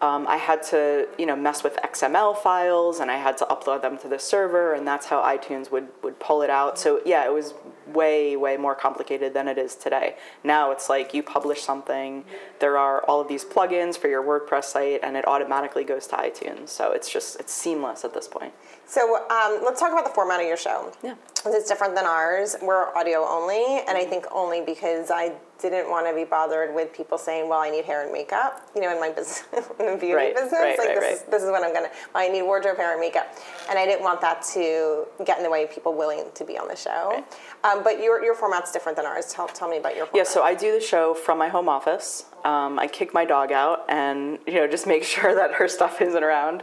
um, 0.01 0.27
I 0.27 0.37
had 0.37 0.63
to 0.65 1.09
you 1.19 1.27
know 1.27 1.37
mess 1.37 1.63
with 1.63 1.77
XML 1.77 2.37
files 2.37 3.01
and 3.01 3.11
I 3.11 3.17
had 3.17 3.37
to 3.39 3.45
upload 3.47 3.83
them 3.83 3.99
to 3.99 4.09
the 4.09 4.19
server, 4.19 4.73
and 4.73 4.87
that's 4.87 5.07
how 5.07 5.23
iTunes 5.23 5.71
would 5.71 5.89
would 6.03 6.19
pull 6.19 6.43
it 6.43 6.51
out. 6.51 6.79
So 6.79 7.01
yeah, 7.05 7.25
it 7.25 7.33
was 7.33 7.55
way 7.95 8.37
way 8.37 8.57
more 8.57 8.75
complicated 8.75 9.35
than 9.35 9.49
it 9.49 9.59
is 9.59 9.75
today. 9.75 10.17
Now 10.45 10.71
it's 10.71 10.89
like 10.89 11.15
you 11.15 11.23
publish 11.23 11.63
something, 11.63 12.25
there 12.61 12.77
are 12.79 13.03
all 13.03 13.21
of 13.21 13.29
these 13.29 13.45
plugins 13.45 13.97
for 13.97 14.09
your 14.09 14.23
WordPress 14.23 14.65
site, 14.65 15.01
and 15.03 15.17
it 15.17 15.27
automatically 15.27 15.85
goes 15.85 16.07
to 16.09 16.17
iTunes. 16.17 16.69
So 16.69 16.93
it's 16.93 17.11
just 17.11 17.39
it's 17.41 17.53
seamless 17.53 18.05
at 18.05 18.15
this 18.15 18.29
point. 18.29 18.53
So 18.87 19.17
um, 19.31 19.61
let's 19.65 19.81
talk 19.81 19.93
about 19.93 20.05
the 20.05 20.15
format 20.15 20.41
of 20.41 20.47
your 20.47 20.57
show. 20.57 20.93
Yeah. 21.03 21.15
It's 21.47 21.69
different 21.69 21.95
than 21.95 22.07
ours. 22.07 22.57
We're 22.61 22.95
audio 22.97 23.25
only, 23.27 23.83
and 23.87 23.97
I 23.97 24.05
think 24.05 24.27
only 24.33 24.61
because 24.61 25.11
I 25.11 25.33
didn't 25.61 25.91
want 25.91 26.07
to 26.07 26.15
be 26.15 26.25
bothered 26.25 26.75
with 26.75 26.93
people 26.93 27.19
saying, 27.19 27.49
"Well, 27.49 27.59
I 27.59 27.71
need 27.71 27.85
hair 27.85 28.03
and 28.03 28.13
makeup." 28.13 28.69
You 28.75 28.81
know, 28.81 28.93
in 28.93 29.01
my 29.01 29.11
business, 29.11 29.45
in 29.79 29.87
the 29.87 29.97
beauty 29.97 30.15
Right, 30.15 30.35
business, 30.35 30.53
right, 30.53 30.79
like 30.79 30.89
right, 30.89 31.01
this. 31.01 31.21
Is, 31.21 31.27
this 31.27 31.43
is 31.43 31.51
what 31.51 31.63
I'm 31.63 31.75
gonna. 31.75 31.91
Well, 32.15 32.25
I 32.25 32.29
need 32.29 32.43
wardrobe, 32.43 32.77
hair, 32.77 32.93
and 32.93 33.01
makeup, 33.01 33.35
and 33.69 33.79
I 33.79 33.85
didn't 33.85 34.03
want 34.03 34.21
that 34.23 34.43
to 34.55 35.07
get 35.25 35.39
in 35.39 35.45
the 35.45 35.51
way 35.51 35.65
of 35.65 35.71
people 35.71 35.95
willing 35.95 36.25
to 36.35 36.45
be 36.45 36.57
on 36.57 36.69
the 36.69 36.77
show. 36.77 37.25
Um, 37.65 37.83
but 37.83 38.03
your 38.03 38.23
your 38.25 38.35
format's 38.35 38.73
different 38.73 38.97
than 38.97 39.07
ours. 39.07 39.33
Tell, 39.33 39.49
tell 39.49 39.69
me 39.69 39.79
about 39.79 39.97
your 39.97 40.07
Format. 40.07 40.27
Yeah, 40.27 40.33
so 40.33 40.43
I 40.43 40.55
do 40.55 40.73
the 40.73 40.81
show 40.81 41.15
from 41.15 41.39
my 41.39 41.49
home 41.49 41.69
office. 41.69 42.25
Um, 42.45 42.79
I 42.79 42.87
kick 42.87 43.13
my 43.13 43.25
dog 43.25 43.53
out 43.53 43.85
and 43.89 44.39
you 44.47 44.55
know 44.55 44.67
just 44.67 44.87
make 44.87 45.05
sure 45.15 45.35
that 45.35 45.55
her 45.55 45.69
stuff 45.69 46.01
isn't 46.01 46.23
around, 46.23 46.63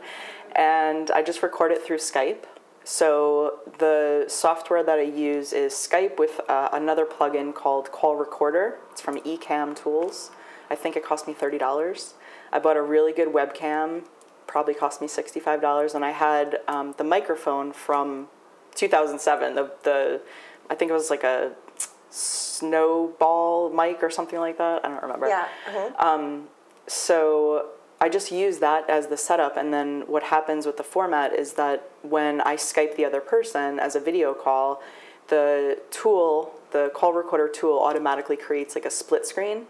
and 0.56 1.12
I 1.12 1.22
just 1.22 1.44
record 1.44 1.72
it 1.72 1.84
through 1.84 1.98
Skype. 1.98 2.46
So 2.88 3.60
the 3.80 4.24
software 4.30 4.82
that 4.82 4.98
I 4.98 5.02
use 5.02 5.52
is 5.52 5.74
Skype 5.74 6.18
with 6.18 6.40
uh, 6.48 6.70
another 6.72 7.06
plugin 7.06 7.54
called 7.54 7.92
Call 7.92 8.16
Recorder. 8.16 8.78
It's 8.92 9.02
from 9.02 9.18
Ecamm 9.24 9.76
Tools. 9.76 10.32
I 10.70 10.76
think 10.76 10.96
it 10.96 11.04
cost 11.04 11.28
me 11.28 11.34
thirty 11.34 11.58
dollars. 11.58 12.14
I 12.50 12.60
bought 12.60 12.78
a 12.78 12.82
really 12.82 13.12
good 13.12 13.28
webcam, 13.28 14.06
probably 14.48 14.74
cost 14.74 15.02
me 15.02 15.10
sixty-five 15.10 15.60
dollars, 15.60 15.96
and 15.96 16.06
I 16.06 16.12
had 16.12 16.62
um, 16.70 16.96
the 16.98 17.04
microphone 17.04 17.74
from 17.74 18.30
2007. 18.76 19.56
The 19.56 19.70
the 19.84 20.22
I 20.70 20.76
think 20.76 20.90
it 20.90 20.94
was 20.94 21.10
like 21.10 21.26
a 21.26 21.52
snowball 22.10 23.70
mic 23.70 24.02
or 24.02 24.10
something 24.10 24.40
like 24.40 24.58
that. 24.60 24.86
I 24.86 24.88
don't 24.88 25.04
remember. 25.04 25.28
Yeah. 25.28 25.48
mhm. 25.68 26.46
So 26.88 27.68
I 28.00 28.10
just 28.10 28.32
use 28.32 28.60
that 28.60 28.90
as 28.90 29.08
the 29.08 29.18
setup, 29.18 29.58
and 29.58 29.74
then 29.74 30.04
what 30.06 30.24
happens 30.24 30.66
with 30.66 30.78
the 30.78 30.84
format 30.84 31.34
is 31.34 31.54
that 31.54 31.90
when 32.04 32.42
I 32.42 32.56
Skype 32.56 32.96
the 32.96 33.06
other 33.06 33.22
person 33.22 33.80
as 33.80 33.96
a 33.96 34.00
video 34.00 34.34
call, 34.34 34.82
the 35.30 35.82
tool, 35.90 36.54
the 36.72 36.92
call 36.94 37.14
recorder 37.14 37.48
tool, 37.48 37.80
automatically 37.80 38.38
creates 38.38 38.76
like 38.76 38.86
a 38.86 38.92
split 38.92 39.26
screen, 39.26 39.66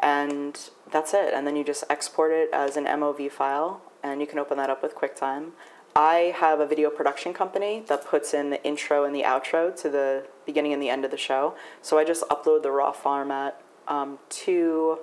and 0.00 0.70
that's 0.90 1.14
it. 1.14 1.32
And 1.32 1.46
then 1.46 1.54
you 1.54 1.62
just 1.62 1.84
export 1.88 2.32
it 2.32 2.50
as 2.52 2.76
an 2.76 2.86
MOV 2.86 3.30
file, 3.30 3.82
and 4.02 4.20
you 4.20 4.26
can 4.26 4.38
open 4.40 4.56
that 4.58 4.68
up 4.68 4.82
with 4.82 4.96
QuickTime. 4.96 5.50
I 5.94 6.34
have 6.36 6.60
a 6.60 6.66
video 6.66 6.90
production 6.90 7.32
company 7.32 7.84
that 7.88 8.06
puts 8.06 8.32
in 8.32 8.50
the 8.50 8.62
intro 8.64 9.04
and 9.04 9.14
the 9.14 9.22
outro 9.22 9.74
to 9.82 9.88
the 9.88 10.26
beginning 10.46 10.72
and 10.72 10.82
the 10.82 10.88
end 10.88 11.04
of 11.04 11.10
the 11.10 11.16
show. 11.16 11.54
So 11.82 11.98
I 11.98 12.04
just 12.04 12.22
upload 12.28 12.62
the 12.62 12.70
raw 12.70 12.92
format 12.92 13.60
um, 13.88 14.18
to 14.30 15.00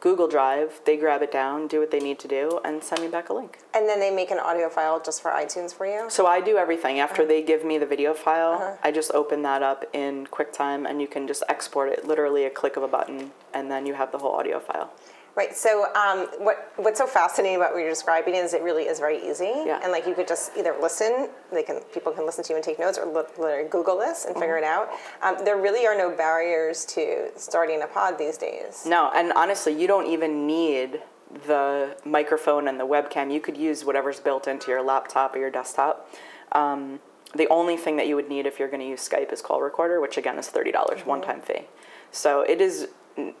Google 0.00 0.28
Drive. 0.28 0.80
They 0.84 0.96
grab 0.96 1.22
it 1.22 1.32
down, 1.32 1.66
do 1.66 1.80
what 1.80 1.90
they 1.90 2.00
need 2.00 2.18
to 2.20 2.28
do, 2.28 2.60
and 2.64 2.82
send 2.82 3.02
me 3.02 3.08
back 3.08 3.28
a 3.28 3.32
link. 3.32 3.58
And 3.74 3.88
then 3.88 4.00
they 4.00 4.10
make 4.10 4.30
an 4.30 4.38
audio 4.38 4.68
file 4.68 5.00
just 5.00 5.22
for 5.22 5.30
iTunes 5.30 5.74
for 5.74 5.86
you? 5.86 6.06
So 6.08 6.26
I 6.26 6.40
do 6.40 6.56
everything. 6.56 7.00
After 7.00 7.22
uh-huh. 7.22 7.28
they 7.28 7.42
give 7.42 7.64
me 7.64 7.78
the 7.78 7.86
video 7.86 8.14
file, 8.14 8.54
uh-huh. 8.54 8.76
I 8.82 8.92
just 8.92 9.10
open 9.12 9.42
that 9.42 9.62
up 9.62 9.84
in 9.92 10.26
QuickTime, 10.26 10.88
and 10.88 11.00
you 11.00 11.08
can 11.08 11.26
just 11.26 11.42
export 11.48 11.90
it, 11.90 12.06
literally 12.06 12.44
a 12.44 12.50
click 12.50 12.76
of 12.76 12.82
a 12.82 12.88
button, 12.88 13.32
and 13.52 13.70
then 13.70 13.86
you 13.86 13.94
have 13.94 14.12
the 14.12 14.18
whole 14.18 14.32
audio 14.32 14.60
file. 14.60 14.92
Right. 15.36 15.54
So, 15.54 15.92
um, 15.94 16.28
what 16.38 16.72
what's 16.76 16.98
so 16.98 17.06
fascinating 17.06 17.56
about 17.58 17.74
what 17.74 17.80
you're 17.80 17.90
describing 17.90 18.34
is 18.34 18.54
it 18.54 18.62
really 18.62 18.84
is 18.84 18.98
very 18.98 19.18
easy, 19.28 19.52
Yeah. 19.66 19.80
and 19.82 19.92
like 19.92 20.06
you 20.06 20.14
could 20.14 20.26
just 20.26 20.56
either 20.56 20.74
listen, 20.80 21.28
they 21.52 21.62
can 21.62 21.80
people 21.92 22.10
can 22.12 22.24
listen 22.24 22.42
to 22.44 22.52
you 22.54 22.56
and 22.56 22.64
take 22.64 22.78
notes, 22.78 22.96
or 22.96 23.04
li- 23.04 23.22
literally 23.36 23.68
Google 23.68 23.98
this 23.98 24.24
and 24.24 24.34
figure 24.34 24.56
it 24.56 24.64
out. 24.64 24.88
Um, 25.20 25.36
there 25.44 25.58
really 25.58 25.86
are 25.86 25.94
no 25.96 26.08
barriers 26.10 26.86
to 26.86 27.28
starting 27.36 27.82
a 27.82 27.86
pod 27.86 28.16
these 28.16 28.38
days. 28.38 28.84
No, 28.86 29.10
and 29.14 29.30
honestly, 29.34 29.78
you 29.78 29.86
don't 29.86 30.06
even 30.06 30.46
need 30.46 31.02
the 31.46 31.94
microphone 32.06 32.66
and 32.66 32.80
the 32.80 32.86
webcam. 32.86 33.30
You 33.30 33.40
could 33.40 33.58
use 33.58 33.84
whatever's 33.84 34.18
built 34.20 34.48
into 34.48 34.70
your 34.70 34.80
laptop 34.80 35.36
or 35.36 35.38
your 35.38 35.50
desktop. 35.50 36.08
Um, 36.52 36.98
the 37.34 37.46
only 37.48 37.76
thing 37.76 37.96
that 37.98 38.06
you 38.08 38.14
would 38.16 38.30
need 38.30 38.46
if 38.46 38.58
you're 38.58 38.68
going 38.68 38.80
to 38.80 38.86
use 38.88 39.06
Skype 39.06 39.30
is 39.34 39.42
call 39.42 39.60
recorder, 39.60 40.00
which 40.00 40.16
again 40.16 40.38
is 40.38 40.48
thirty 40.48 40.72
dollars 40.72 41.04
one 41.04 41.20
time 41.20 41.42
fee. 41.42 41.66
So 42.10 42.40
it 42.40 42.62
is. 42.62 42.88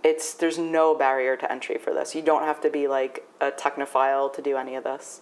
It's 0.02 0.34
there's 0.34 0.58
no 0.58 0.94
barrier 0.94 1.36
to 1.36 1.50
entry 1.50 1.78
for 1.78 1.92
this. 1.92 2.14
You 2.14 2.22
don't 2.22 2.42
have 2.42 2.60
to 2.62 2.70
be 2.70 2.88
like 2.88 3.26
a 3.40 3.50
technophile 3.50 4.32
to 4.34 4.42
do 4.42 4.56
any 4.56 4.74
of 4.74 4.84
this. 4.84 5.20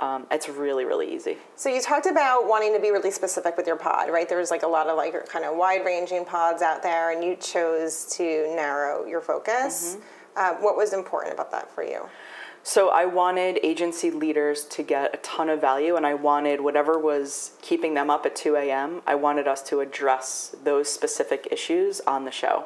Um, 0.00 0.26
it's 0.30 0.48
really 0.48 0.84
really 0.84 1.14
easy. 1.14 1.36
So 1.56 1.68
you 1.68 1.80
talked 1.80 2.06
about 2.06 2.48
wanting 2.48 2.74
to 2.74 2.80
be 2.80 2.90
really 2.90 3.10
specific 3.10 3.56
with 3.56 3.66
your 3.66 3.76
pod, 3.76 4.10
right? 4.10 4.28
There's 4.28 4.50
like 4.50 4.62
a 4.62 4.68
lot 4.68 4.88
of 4.88 4.96
like 4.96 5.28
kind 5.28 5.44
of 5.44 5.56
wide 5.56 5.84
ranging 5.84 6.24
pods 6.24 6.62
out 6.62 6.82
there, 6.82 7.12
and 7.12 7.22
you 7.22 7.36
chose 7.36 8.06
to 8.16 8.54
narrow 8.54 9.06
your 9.06 9.20
focus. 9.20 9.98
Uh, 10.36 10.54
what 10.54 10.76
was 10.76 10.92
important 10.92 11.34
about 11.34 11.52
that 11.52 11.70
for 11.70 11.84
you? 11.84 12.08
So 12.66 12.88
I 12.88 13.04
wanted 13.04 13.60
agency 13.62 14.10
leaders 14.10 14.64
to 14.64 14.82
get 14.82 15.14
a 15.14 15.18
ton 15.18 15.50
of 15.50 15.60
value, 15.60 15.96
and 15.96 16.06
I 16.06 16.14
wanted 16.14 16.62
whatever 16.62 16.98
was 16.98 17.52
keeping 17.60 17.92
them 17.92 18.08
up 18.08 18.24
at 18.24 18.34
2 18.34 18.56
a.m., 18.56 19.02
I 19.06 19.16
wanted 19.16 19.46
us 19.46 19.62
to 19.64 19.80
address 19.80 20.56
those 20.64 20.90
specific 20.90 21.46
issues 21.52 22.00
on 22.06 22.24
the 22.24 22.30
show. 22.30 22.64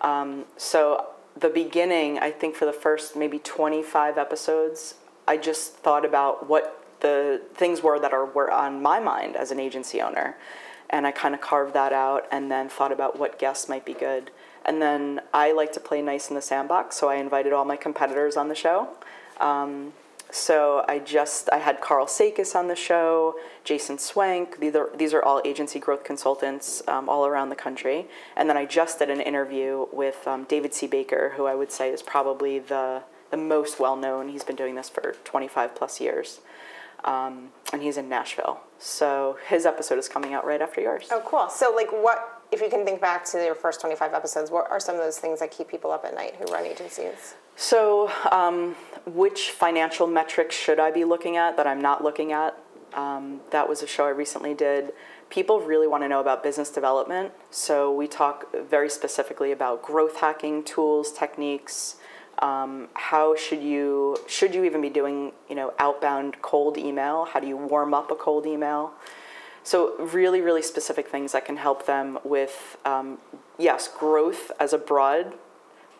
Um, 0.00 0.44
so 0.56 1.06
the 1.36 1.48
beginning, 1.48 2.18
I 2.18 2.30
think 2.30 2.54
for 2.54 2.64
the 2.64 2.72
first 2.72 3.16
maybe 3.16 3.38
25 3.38 4.18
episodes, 4.18 4.94
I 5.26 5.36
just 5.36 5.74
thought 5.74 6.04
about 6.04 6.48
what 6.48 6.84
the 7.00 7.42
things 7.54 7.82
were 7.82 7.98
that 8.00 8.12
are 8.12 8.24
were 8.24 8.50
on 8.50 8.82
my 8.82 8.98
mind 8.98 9.36
as 9.36 9.50
an 9.50 9.60
agency 9.60 10.00
owner, 10.00 10.36
and 10.90 11.06
I 11.06 11.12
kind 11.12 11.34
of 11.34 11.40
carved 11.40 11.74
that 11.74 11.92
out, 11.92 12.26
and 12.32 12.50
then 12.50 12.68
thought 12.68 12.92
about 12.92 13.18
what 13.18 13.38
guests 13.38 13.68
might 13.68 13.84
be 13.84 13.94
good. 13.94 14.30
And 14.64 14.82
then 14.82 15.20
I 15.32 15.52
like 15.52 15.72
to 15.72 15.80
play 15.80 16.02
nice 16.02 16.28
in 16.28 16.34
the 16.34 16.42
sandbox, 16.42 16.96
so 16.96 17.08
I 17.08 17.16
invited 17.16 17.52
all 17.52 17.64
my 17.64 17.76
competitors 17.76 18.36
on 18.36 18.48
the 18.48 18.54
show. 18.54 18.88
Um, 19.40 19.92
so 20.30 20.84
I 20.86 20.98
just 20.98 21.48
I 21.52 21.58
had 21.58 21.80
Karl 21.80 22.06
Sakas 22.06 22.54
on 22.54 22.68
the 22.68 22.76
show, 22.76 23.34
Jason 23.64 23.96
Swenk. 23.96 24.58
These 24.60 24.74
are 24.74 24.90
these 24.96 25.14
are 25.14 25.22
all 25.22 25.40
agency 25.44 25.78
growth 25.78 26.04
consultants 26.04 26.82
um, 26.86 27.08
all 27.08 27.26
around 27.26 27.48
the 27.48 27.56
country. 27.56 28.06
And 28.36 28.48
then 28.48 28.56
I 28.56 28.66
just 28.66 28.98
did 28.98 29.10
an 29.10 29.20
interview 29.20 29.86
with 29.92 30.26
um, 30.28 30.44
David 30.44 30.74
C. 30.74 30.86
Baker, 30.86 31.32
who 31.36 31.46
I 31.46 31.54
would 31.54 31.72
say 31.72 31.90
is 31.90 32.02
probably 32.02 32.58
the 32.58 33.02
the 33.30 33.36
most 33.36 33.80
well 33.80 33.96
known. 33.96 34.28
He's 34.28 34.44
been 34.44 34.56
doing 34.56 34.74
this 34.74 34.88
for 34.88 35.14
25 35.24 35.74
plus 35.74 36.00
years, 36.00 36.40
um, 37.04 37.48
and 37.72 37.82
he's 37.82 37.96
in 37.96 38.08
Nashville. 38.08 38.60
So 38.78 39.38
his 39.48 39.66
episode 39.66 39.98
is 39.98 40.08
coming 40.08 40.34
out 40.34 40.44
right 40.44 40.60
after 40.60 40.80
yours. 40.80 41.08
Oh, 41.10 41.22
cool. 41.24 41.48
So, 41.48 41.74
like, 41.74 41.90
what 41.90 42.37
if 42.50 42.60
you 42.60 42.68
can 42.68 42.84
think 42.84 43.00
back 43.00 43.24
to 43.26 43.44
your 43.44 43.54
first 43.54 43.80
25 43.80 44.14
episodes? 44.14 44.50
What 44.50 44.70
are 44.70 44.80
some 44.80 44.94
of 44.94 45.02
those 45.02 45.18
things 45.18 45.40
that 45.40 45.50
keep 45.50 45.68
people 45.68 45.90
up 45.90 46.04
at 46.04 46.14
night 46.14 46.36
who 46.36 46.44
run 46.52 46.64
agencies? 46.64 47.34
So, 47.56 48.10
um, 48.30 48.76
which 49.06 49.50
financial 49.50 50.06
metrics 50.06 50.54
should 50.54 50.78
I 50.78 50.90
be 50.90 51.04
looking 51.04 51.36
at 51.36 51.56
that 51.56 51.66
I'm 51.66 51.80
not 51.80 52.02
looking 52.02 52.32
at? 52.32 52.56
Um, 52.94 53.40
that 53.50 53.68
was 53.68 53.82
a 53.82 53.86
show 53.86 54.06
I 54.06 54.10
recently 54.10 54.54
did. 54.54 54.92
People 55.28 55.60
really 55.60 55.86
want 55.86 56.02
to 56.04 56.08
know 56.08 56.20
about 56.20 56.42
business 56.42 56.70
development. 56.70 57.32
So, 57.50 57.92
we 57.92 58.06
talk 58.06 58.54
very 58.54 58.88
specifically 58.88 59.52
about 59.52 59.82
growth 59.82 60.18
hacking 60.20 60.64
tools, 60.64 61.12
techniques. 61.12 61.96
Um, 62.40 62.88
how 62.94 63.34
should 63.34 63.62
you 63.62 64.16
should 64.28 64.54
you 64.54 64.62
even 64.62 64.80
be 64.80 64.90
doing 64.90 65.32
you 65.48 65.56
know 65.56 65.74
outbound 65.80 66.40
cold 66.40 66.78
email? 66.78 67.24
How 67.24 67.40
do 67.40 67.48
you 67.48 67.56
warm 67.56 67.92
up 67.92 68.12
a 68.12 68.14
cold 68.14 68.46
email? 68.46 68.92
So 69.62 69.96
really, 69.98 70.40
really 70.40 70.62
specific 70.62 71.08
things 71.08 71.32
that 71.32 71.44
can 71.44 71.56
help 71.56 71.86
them 71.86 72.18
with 72.24 72.76
um, 72.84 73.18
yes, 73.58 73.88
growth 73.88 74.50
as 74.58 74.72
a 74.72 74.78
broad 74.78 75.34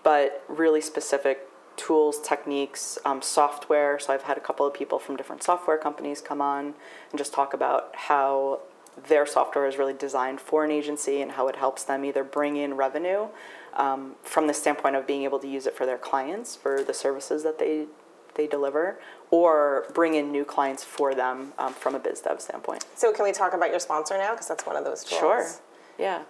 but 0.02 0.42
really 0.48 0.80
specific 0.80 1.46
tools, 1.76 2.20
techniques, 2.20 2.98
um, 3.04 3.22
software. 3.22 3.98
So 3.98 4.12
I've 4.12 4.22
had 4.22 4.36
a 4.36 4.40
couple 4.40 4.66
of 4.66 4.74
people 4.74 4.98
from 4.98 5.16
different 5.16 5.42
software 5.42 5.76
companies 5.76 6.20
come 6.20 6.40
on 6.40 6.74
and 7.10 7.18
just 7.18 7.32
talk 7.32 7.54
about 7.54 7.94
how 7.94 8.60
their 9.06 9.26
software 9.26 9.66
is 9.66 9.76
really 9.76 9.92
designed 9.92 10.40
for 10.40 10.64
an 10.64 10.70
agency 10.70 11.20
and 11.22 11.32
how 11.32 11.46
it 11.46 11.56
helps 11.56 11.84
them 11.84 12.04
either 12.04 12.24
bring 12.24 12.56
in 12.56 12.74
revenue 12.74 13.28
um, 13.74 14.16
from 14.22 14.46
the 14.46 14.54
standpoint 14.54 14.96
of 14.96 15.06
being 15.06 15.22
able 15.22 15.38
to 15.38 15.46
use 15.46 15.66
it 15.66 15.76
for 15.76 15.86
their 15.86 15.98
clients 15.98 16.56
for 16.56 16.82
the 16.82 16.94
services 16.94 17.44
that 17.44 17.58
they 17.58 17.86
they 18.38 18.46
deliver, 18.46 18.98
or 19.30 19.84
bring 19.92 20.14
in 20.14 20.32
new 20.32 20.46
clients 20.46 20.82
for 20.82 21.14
them 21.14 21.52
um, 21.58 21.74
from 21.74 21.94
a 21.94 21.98
biz 21.98 22.22
dev 22.22 22.40
standpoint. 22.40 22.86
So, 22.94 23.12
can 23.12 23.26
we 23.26 23.32
talk 23.32 23.52
about 23.52 23.68
your 23.68 23.80
sponsor 23.80 24.16
now? 24.16 24.32
Because 24.32 24.48
that's 24.48 24.64
one 24.64 24.76
of 24.76 24.84
those 24.84 25.04
tools. 25.04 25.20
Sure. 25.20 25.46
Yeah. 25.98 26.22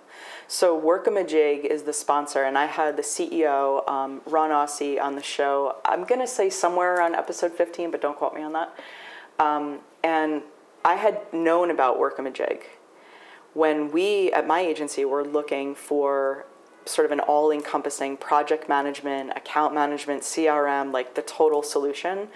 So 0.46 0.80
Workamajig 0.80 1.66
is 1.66 1.82
the 1.82 1.92
sponsor, 1.92 2.44
and 2.44 2.56
I 2.56 2.64
had 2.64 2.96
the 2.96 3.02
CEO, 3.02 3.86
um, 3.88 4.22
Ron 4.24 4.50
Ossie, 4.50 5.00
on 5.00 5.14
the 5.14 5.22
show. 5.22 5.76
I'm 5.84 6.04
going 6.04 6.22
to 6.22 6.26
say 6.26 6.48
somewhere 6.48 6.96
around 6.96 7.14
episode 7.14 7.52
15, 7.52 7.90
but 7.90 8.00
don't 8.00 8.16
quote 8.16 8.34
me 8.34 8.42
on 8.42 8.54
that. 8.54 8.74
Um, 9.38 9.80
and 10.02 10.42
I 10.84 10.94
had 10.94 11.20
known 11.34 11.70
about 11.70 11.98
Workamajig. 11.98 12.62
When 13.52 13.90
we 13.90 14.32
at 14.32 14.46
my 14.46 14.60
agency 14.60 15.04
were 15.04 15.24
looking 15.24 15.74
for 15.74 16.46
sort 16.88 17.04
of 17.04 17.12
an 17.12 17.20
all 17.20 17.50
encompassing 17.50 18.16
project 18.16 18.68
management, 18.68 19.30
account 19.36 19.74
management, 19.74 20.22
CRM, 20.22 20.92
like 20.92 21.14
the 21.14 21.22
total 21.22 21.62
solution, 21.62 22.28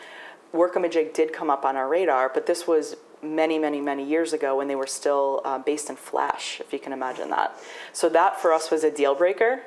Workamajig 0.52 1.14
did 1.14 1.32
come 1.32 1.50
up 1.50 1.64
on 1.64 1.76
our 1.76 1.88
radar, 1.88 2.30
but 2.32 2.46
this 2.46 2.66
was 2.66 2.96
many, 3.22 3.58
many, 3.58 3.80
many 3.80 4.04
years 4.04 4.32
ago 4.32 4.56
when 4.56 4.68
they 4.68 4.74
were 4.74 4.86
still 4.86 5.40
uh, 5.44 5.58
based 5.58 5.88
in 5.88 5.96
Flash, 5.96 6.60
if 6.60 6.72
you 6.72 6.78
can 6.78 6.92
imagine 6.92 7.30
that. 7.30 7.56
So 7.92 8.08
that 8.10 8.40
for 8.40 8.52
us 8.52 8.70
was 8.70 8.84
a 8.84 8.90
deal 8.90 9.14
breaker. 9.14 9.62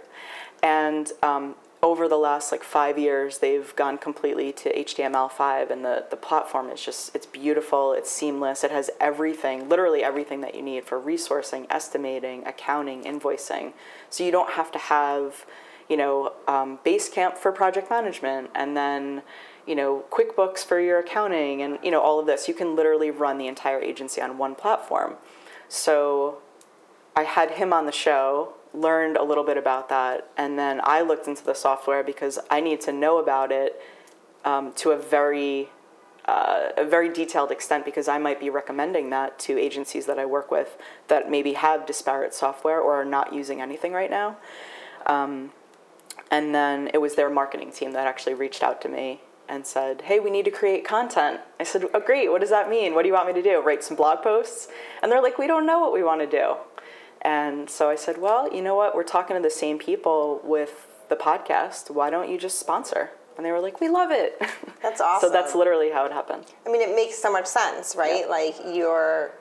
And 0.62 1.12
um, 1.24 1.56
over 1.82 2.08
the 2.08 2.18
last 2.18 2.52
like 2.52 2.64
five 2.64 2.98
years, 2.98 3.40
they've 3.40 3.76
gone 3.76 3.98
completely 3.98 4.52
to 4.54 4.74
HTML5, 4.74 5.70
and 5.70 5.86
the, 5.86 6.06
the 6.10 6.16
platform 6.16 6.70
is 6.70 6.82
just, 6.82 7.16
it's 7.16 7.26
beautiful, 7.26 7.94
it's 7.94 8.10
seamless, 8.10 8.64
it 8.64 8.72
has 8.72 8.90
everything, 9.00 9.70
literally 9.70 10.04
everything 10.04 10.42
that 10.42 10.56
you 10.56 10.62
need 10.62 10.86
for 10.86 11.00
resourcing, 11.00 11.68
estimating, 11.70 12.46
accounting, 12.46 13.04
invoicing. 13.04 13.74
So 14.10 14.24
you 14.24 14.32
don't 14.32 14.52
have 14.52 14.72
to 14.72 14.80
have, 14.80 15.46
you 15.88 15.98
know, 15.98 16.34
um, 16.48 16.80
Basecamp 16.86 17.38
for 17.38 17.52
project 17.52 17.90
management, 17.90 18.50
and 18.56 18.76
then, 18.76 19.22
you 19.68 19.76
know, 19.76 20.06
QuickBooks 20.10 20.66
for 20.66 20.80
your 20.80 21.00
accounting, 21.00 21.62
and, 21.62 21.78
you 21.84 21.92
know, 21.92 22.02
all 22.02 22.20
of 22.20 22.26
this. 22.26 22.48
You 22.48 22.54
can 22.54 22.76
literally 22.76 23.12
run 23.12 23.38
the 23.38 23.48
entire 23.48 23.80
agency 23.80 24.22
on 24.22 24.38
one 24.38 24.56
platform. 24.56 25.16
So 25.68 26.40
I 27.16 27.24
had 27.24 27.52
him 27.52 27.74
on 27.74 27.86
the 27.86 27.92
show, 27.92 28.54
learned 28.76 29.18
a 29.18 29.24
little 29.24 29.44
bit 29.44 29.58
about 29.58 29.90
that, 29.90 30.30
and 30.38 30.58
then 30.58 30.82
I 30.84 31.02
looked 31.02 31.28
into 31.28 31.44
the 31.44 31.54
software 31.54 32.04
because 32.04 32.40
I 32.50 32.62
need 32.62 32.82
to 32.82 32.92
know 32.92 33.20
about 33.20 33.52
it 33.52 33.82
um, 34.44 34.74
to 34.74 34.92
a 34.92 34.98
very 34.98 35.70
uh, 36.26 36.70
a 36.76 36.84
very 36.84 37.08
detailed 37.08 37.52
extent 37.52 37.86
because 37.86 38.08
I 38.08 38.18
might 38.18 38.40
be 38.40 38.50
recommending 38.50 39.12
that 39.12 39.38
to 39.40 39.60
agencies 39.60 40.08
that 40.08 40.18
I 40.18 40.26
work 40.26 40.50
with 40.50 40.76
that 41.08 41.30
maybe 41.30 41.54
have 41.54 41.86
disparate 41.86 42.34
software 42.34 42.82
or 42.82 42.96
are 42.96 43.06
not 43.06 43.32
using 43.32 43.62
anything 43.62 43.94
right 43.94 44.10
now. 44.10 44.38
Um, 45.06 45.52
and 46.32 46.56
then 46.56 46.90
it 46.94 46.98
was 46.98 47.14
their 47.14 47.30
marketing 47.30 47.72
team 47.72 47.92
that 47.92 48.08
actually 48.08 48.34
reached 48.34 48.64
out 48.64 48.82
to 48.82 48.90
me 48.90 49.22
and 49.48 49.68
said, 49.68 50.02
Hey, 50.02 50.20
we 50.20 50.32
need 50.32 50.46
to 50.46 50.52
create 50.52 50.84
content. 50.84 51.42
I 51.60 51.64
said, 51.64 51.86
Oh, 51.94 52.00
great. 52.00 52.32
What 52.32 52.42
does 52.42 52.50
that 52.50 52.70
mean? 52.70 52.96
What 52.96 53.04
do 53.04 53.08
you 53.08 53.14
want 53.14 53.28
me 53.28 53.34
to 53.34 53.44
do? 53.44 53.62
Write 53.62 53.84
some 53.84 53.96
blog 53.96 54.24
posts? 54.24 54.68
And 55.04 55.12
they're 55.12 55.22
like, 55.22 55.38
We 55.38 55.46
don't 55.46 55.68
know 55.68 55.80
what 55.80 55.94
we 55.94 56.04
want 56.04 56.22
to 56.22 56.28
do. 56.28 56.56
And 57.26 57.70
so 57.70 57.90
I 57.90 57.96
said, 57.96 58.20
Well, 58.20 58.54
you 58.54 58.62
know 58.62 58.76
what? 58.76 58.96
We're 58.96 59.04
talking 59.04 59.36
to 59.36 59.42
the 59.42 59.50
same 59.50 59.80
people 59.80 60.40
with 60.44 60.88
the 61.10 61.16
podcast. 61.16 61.90
Why 61.90 62.10
don't 62.12 62.30
you 62.30 62.38
just 62.38 62.60
sponsor? 62.60 63.10
And 63.36 63.46
they 63.46 63.52
were 63.52 63.60
like, 63.60 63.82
we 63.82 63.90
love 63.90 64.12
it. 64.12 64.40
That's 64.82 65.02
awesome. 65.02 65.30
so 65.30 65.34
that's 65.34 65.56
literally 65.56 65.92
how 65.92 66.06
it 66.06 66.12
happened. 66.12 66.46
I 66.66 66.72
mean, 66.72 66.82
it 66.82 66.96
makes 66.96 67.18
so 67.18 67.32
much 67.32 67.48
sense, 67.48 67.96
right? 67.98 68.22
Yeah. 68.22 68.28
Like 68.28 68.56
you're 68.72 69.32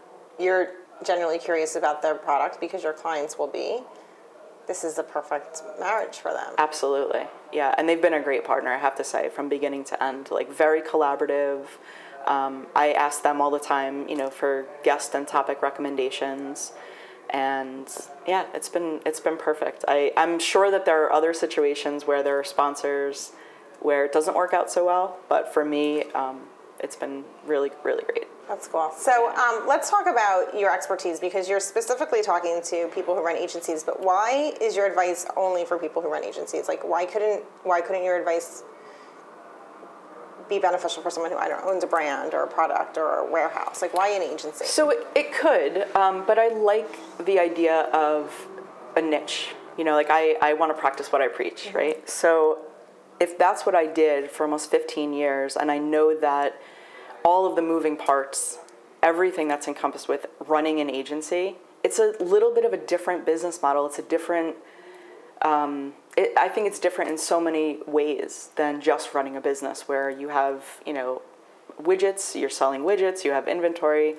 you're 0.40 0.70
generally 1.04 1.38
curious 1.38 1.76
about 1.76 2.00
their 2.00 2.14
product 2.14 2.60
because 2.60 2.82
your 2.82 2.94
clients 2.94 3.38
will 3.38 3.46
be. 3.46 3.80
This 4.66 4.82
is 4.82 4.94
the 4.94 5.02
perfect 5.02 5.62
marriage 5.78 6.16
for 6.16 6.32
them. 6.32 6.54
Absolutely. 6.56 7.26
Yeah. 7.52 7.74
And 7.76 7.86
they've 7.86 8.00
been 8.00 8.14
a 8.14 8.22
great 8.22 8.44
partner, 8.44 8.72
I 8.72 8.78
have 8.78 8.96
to 8.96 9.04
say, 9.04 9.28
from 9.28 9.50
beginning 9.50 9.84
to 9.84 10.02
end. 10.02 10.30
Like, 10.30 10.50
very 10.50 10.80
collaborative. 10.80 11.66
Um, 12.26 12.66
I 12.74 12.92
ask 12.92 13.22
them 13.22 13.42
all 13.42 13.50
the 13.50 13.58
time, 13.58 14.08
you 14.08 14.16
know, 14.16 14.30
for 14.30 14.64
guest 14.82 15.14
and 15.14 15.28
topic 15.28 15.60
recommendations. 15.60 16.72
And 17.30 17.88
yeah, 18.26 18.46
it's 18.54 18.68
been 18.68 19.00
it's 19.04 19.20
been 19.20 19.36
perfect. 19.36 19.84
I, 19.88 20.12
I'm 20.16 20.38
sure 20.38 20.70
that 20.70 20.84
there 20.84 21.02
are 21.04 21.12
other 21.12 21.34
situations 21.34 22.06
where 22.06 22.22
there 22.22 22.38
are 22.38 22.44
sponsors 22.44 23.32
where 23.80 24.04
it 24.04 24.12
doesn't 24.12 24.34
work 24.34 24.54
out 24.54 24.70
so 24.70 24.86
well, 24.86 25.18
but 25.28 25.52
for 25.52 25.64
me, 25.64 26.04
um, 26.12 26.40
it's 26.80 26.96
been 26.96 27.24
really, 27.46 27.70
really 27.82 28.02
great. 28.04 28.26
That's 28.48 28.68
cool. 28.68 28.90
So 28.96 29.30
um, 29.30 29.66
let's 29.66 29.90
talk 29.90 30.06
about 30.06 30.58
your 30.58 30.72
expertise 30.72 31.18
because 31.18 31.48
you're 31.48 31.60
specifically 31.60 32.22
talking 32.22 32.60
to 32.64 32.88
people 32.94 33.14
who 33.14 33.24
run 33.24 33.36
agencies. 33.36 33.82
But 33.82 34.00
why 34.00 34.52
is 34.60 34.76
your 34.76 34.86
advice 34.86 35.26
only 35.36 35.64
for 35.64 35.78
people 35.78 36.02
who 36.02 36.10
run 36.10 36.24
agencies? 36.24 36.68
Like, 36.68 36.86
why 36.86 37.06
couldn't 37.06 37.42
why 37.62 37.80
couldn't 37.80 38.04
your 38.04 38.18
advice 38.18 38.62
be 40.48 40.58
beneficial 40.58 41.02
for 41.02 41.10
someone 41.10 41.30
who 41.30 41.38
I 41.38 41.48
don't 41.48 41.64
know, 41.64 41.72
owns 41.72 41.84
a 41.84 41.86
brand 41.86 42.34
or 42.34 42.42
a 42.42 42.46
product 42.46 42.96
or 42.98 43.18
a 43.18 43.30
warehouse? 43.30 43.82
Like, 43.82 43.94
why 43.94 44.08
an 44.08 44.22
agency? 44.22 44.64
So 44.64 44.90
it, 44.90 45.06
it 45.14 45.32
could, 45.32 45.94
um, 45.96 46.24
but 46.26 46.38
I 46.38 46.48
like 46.48 46.98
the 47.24 47.38
idea 47.38 47.82
of 47.92 48.46
a 48.96 49.02
niche. 49.02 49.54
You 49.76 49.84
know, 49.84 49.94
like 49.94 50.08
I, 50.10 50.36
I 50.40 50.52
want 50.54 50.74
to 50.74 50.80
practice 50.80 51.10
what 51.10 51.20
I 51.20 51.28
preach, 51.28 51.70
right? 51.74 52.08
So 52.08 52.58
if 53.20 53.38
that's 53.38 53.66
what 53.66 53.74
I 53.74 53.86
did 53.86 54.30
for 54.30 54.44
almost 54.44 54.70
15 54.70 55.12
years, 55.12 55.56
and 55.56 55.70
I 55.70 55.78
know 55.78 56.18
that 56.18 56.60
all 57.24 57.46
of 57.46 57.56
the 57.56 57.62
moving 57.62 57.96
parts, 57.96 58.58
everything 59.02 59.48
that's 59.48 59.66
encompassed 59.66 60.08
with 60.08 60.26
running 60.40 60.80
an 60.80 60.90
agency, 60.90 61.56
it's 61.82 61.98
a 61.98 62.14
little 62.20 62.54
bit 62.54 62.64
of 62.64 62.72
a 62.72 62.76
different 62.76 63.26
business 63.26 63.60
model. 63.60 63.86
It's 63.86 63.98
a 63.98 64.02
different 64.02 64.56
um, 65.42 65.94
it, 66.16 66.32
I 66.36 66.48
think 66.48 66.66
it's 66.66 66.78
different 66.78 67.10
in 67.10 67.18
so 67.18 67.40
many 67.40 67.78
ways 67.86 68.50
than 68.56 68.80
just 68.80 69.14
running 69.14 69.36
a 69.36 69.40
business 69.40 69.88
where 69.88 70.08
you 70.08 70.28
have, 70.28 70.64
you 70.86 70.92
know, 70.92 71.22
widgets, 71.82 72.38
you're 72.38 72.50
selling 72.50 72.82
widgets, 72.82 73.24
you 73.24 73.32
have 73.32 73.48
inventory. 73.48 74.16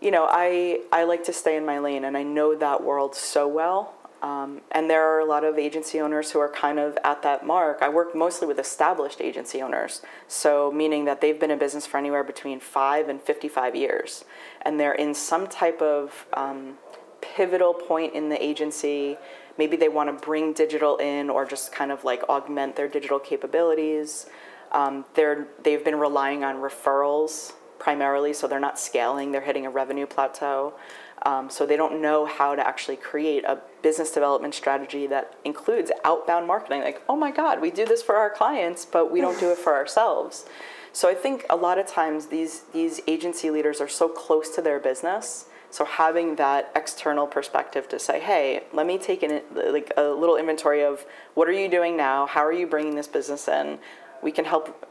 You 0.00 0.10
know, 0.10 0.26
I, 0.30 0.80
I 0.92 1.04
like 1.04 1.24
to 1.24 1.32
stay 1.32 1.56
in 1.56 1.64
my 1.64 1.78
lane 1.78 2.04
and 2.04 2.16
I 2.16 2.22
know 2.22 2.56
that 2.56 2.82
world 2.82 3.14
so 3.14 3.46
well. 3.46 3.94
Um, 4.20 4.62
and 4.72 4.90
there 4.90 5.04
are 5.04 5.20
a 5.20 5.24
lot 5.24 5.44
of 5.44 5.58
agency 5.58 6.00
owners 6.00 6.32
who 6.32 6.40
are 6.40 6.48
kind 6.48 6.80
of 6.80 6.98
at 7.04 7.22
that 7.22 7.46
mark. 7.46 7.78
I 7.80 7.88
work 7.88 8.16
mostly 8.16 8.48
with 8.48 8.58
established 8.58 9.20
agency 9.20 9.62
owners, 9.62 10.02
so 10.26 10.72
meaning 10.72 11.04
that 11.04 11.20
they've 11.20 11.38
been 11.38 11.52
in 11.52 11.58
business 11.60 11.86
for 11.86 11.98
anywhere 11.98 12.24
between 12.24 12.58
five 12.58 13.08
and 13.08 13.22
55 13.22 13.76
years. 13.76 14.24
And 14.62 14.80
they're 14.80 14.94
in 14.94 15.14
some 15.14 15.46
type 15.46 15.80
of 15.80 16.26
um, 16.32 16.78
pivotal 17.20 17.74
point 17.74 18.14
in 18.14 18.28
the 18.28 18.42
agency 18.42 19.18
maybe 19.58 19.76
they 19.76 19.88
want 19.88 20.08
to 20.08 20.24
bring 20.26 20.52
digital 20.52 20.96
in 20.96 21.28
or 21.28 21.44
just 21.44 21.72
kind 21.72 21.92
of 21.92 22.04
like 22.04 22.22
augment 22.28 22.76
their 22.76 22.88
digital 22.88 23.18
capabilities. 23.18 24.26
Um, 24.72 25.04
they're, 25.14 25.48
they've 25.62 25.84
been 25.84 25.98
relying 25.98 26.44
on 26.44 26.56
referrals 26.56 27.52
primarily, 27.78 28.32
so 28.32 28.46
they're 28.46 28.60
not 28.60 28.78
scaling, 28.78 29.32
they're 29.32 29.40
hitting 29.40 29.66
a 29.66 29.70
revenue 29.70 30.06
plateau. 30.06 30.74
Um, 31.22 31.50
so 31.50 31.66
they 31.66 31.76
don't 31.76 32.00
know 32.00 32.26
how 32.26 32.54
to 32.54 32.66
actually 32.66 32.96
create 32.96 33.44
a 33.44 33.60
business 33.82 34.12
development 34.12 34.54
strategy 34.54 35.06
that 35.08 35.34
includes 35.44 35.90
outbound 36.04 36.46
marketing. 36.46 36.82
Like, 36.82 37.02
oh 37.08 37.16
my 37.16 37.32
God, 37.32 37.60
we 37.60 37.72
do 37.72 37.84
this 37.84 38.02
for 38.02 38.14
our 38.14 38.30
clients, 38.30 38.84
but 38.84 39.10
we 39.10 39.20
don't 39.20 39.38
do 39.40 39.50
it 39.50 39.58
for 39.58 39.74
ourselves. 39.74 40.46
So 40.92 41.08
I 41.08 41.14
think 41.14 41.44
a 41.50 41.56
lot 41.56 41.78
of 41.78 41.86
times 41.86 42.26
these 42.26 42.62
these 42.72 43.00
agency 43.06 43.50
leaders 43.50 43.80
are 43.80 43.88
so 43.88 44.08
close 44.08 44.48
to 44.54 44.62
their 44.62 44.78
business 44.78 45.46
so 45.70 45.84
having 45.84 46.36
that 46.36 46.72
external 46.74 47.26
perspective 47.26 47.88
to 47.90 47.98
say, 47.98 48.20
hey, 48.20 48.64
let 48.72 48.86
me 48.86 48.98
take 48.98 49.22
in 49.22 49.42
like 49.54 49.92
a 49.96 50.04
little 50.04 50.36
inventory 50.36 50.82
of 50.82 51.04
what 51.34 51.48
are 51.48 51.52
you 51.52 51.68
doing 51.68 51.96
now? 51.96 52.26
How 52.26 52.44
are 52.44 52.52
you 52.52 52.66
bringing 52.66 52.94
this 52.94 53.08
business 53.08 53.48
in? 53.48 53.78
We 54.22 54.32
can 54.32 54.44
help, 54.44 54.86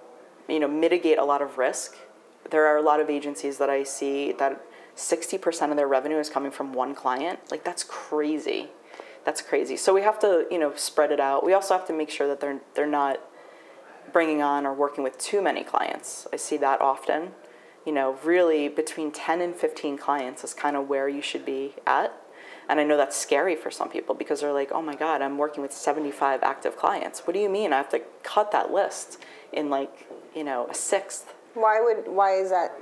you 0.48 0.60
know, 0.60 0.68
mitigate 0.68 1.18
a 1.18 1.24
lot 1.24 1.42
of 1.42 1.58
risk. 1.58 1.96
There 2.52 2.66
are 2.68 2.78
a 2.78 2.82
lot 2.82 3.00
of 3.00 3.10
agencies 3.10 3.58
that 3.58 3.70
I 3.70 3.84
see 3.84 4.34
that 4.34 4.62
60% 4.96 5.72
of 5.72 5.78
their 5.78 5.88
revenue 5.88 6.18
is 6.18 6.30
coming 6.30 6.52
from 6.52 6.74
one 6.74 6.94
client. 6.94 7.40
Like 7.50 7.63
that's 7.63 7.84
crazy. 7.84 8.70
That's 9.26 9.42
crazy. 9.42 9.78
So 9.78 9.94
we 9.94 10.04
have 10.04 10.20
to, 10.20 10.46
you 10.50 10.60
know, 10.60 10.74
spread 10.76 11.12
it 11.12 11.20
out. 11.20 11.44
We 11.44 11.54
also 11.54 11.76
have 11.76 11.88
to 11.88 11.94
make 11.94 12.10
sure 12.10 12.28
that 12.28 12.40
they're 12.40 12.62
they're 12.76 12.88
not 12.88 13.20
bringing 14.13 14.42
on 14.42 14.66
or 14.66 14.74
working 14.74 15.04
with 15.04 15.18
too 15.18 15.42
many 15.42 15.63
clients. 15.63 16.28
I 16.32 16.38
see 16.38 16.56
that 16.58 16.80
often 16.82 17.32
you 17.88 17.93
know, 17.93 18.19
really 18.26 18.67
between 18.67 19.12
10 19.12 19.39
and 19.39 19.56
15 19.56 19.97
clients 19.97 20.43
is 20.43 20.54
kind 20.54 20.76
of 20.76 20.89
where 20.89 21.08
you 21.08 21.21
should 21.21 21.45
be 21.45 21.73
at. 21.88 22.13
And 22.67 22.82
I 22.82 22.84
know 22.84 22.97
that's 22.97 23.15
scary 23.15 23.56
for 23.56 23.71
some 23.71 23.89
people 23.89 24.13
because 24.13 24.41
they're 24.41 24.52
like, 24.52 24.73
oh 24.73 24.82
my 24.82 24.93
God, 24.93 25.21
I'm 25.21 25.38
working 25.38 25.62
with 25.62 25.71
75 25.71 26.43
active 26.43 26.76
clients. 26.76 27.21
What 27.21 27.34
do 27.34 27.39
you 27.39 27.47
mean? 27.47 27.71
I 27.71 27.78
have 27.78 27.88
to 27.91 28.02
cut 28.23 28.52
that 28.52 28.73
list 28.73 29.19
in 29.54 29.69
like, 29.69 30.06
you 30.36 30.43
know, 30.43 30.67
a 30.69 30.73
sixth. 30.73 31.34
Why 31.54 31.80
would, 31.80 32.13
why 32.13 32.34
is 32.34 32.50
that 32.50 32.73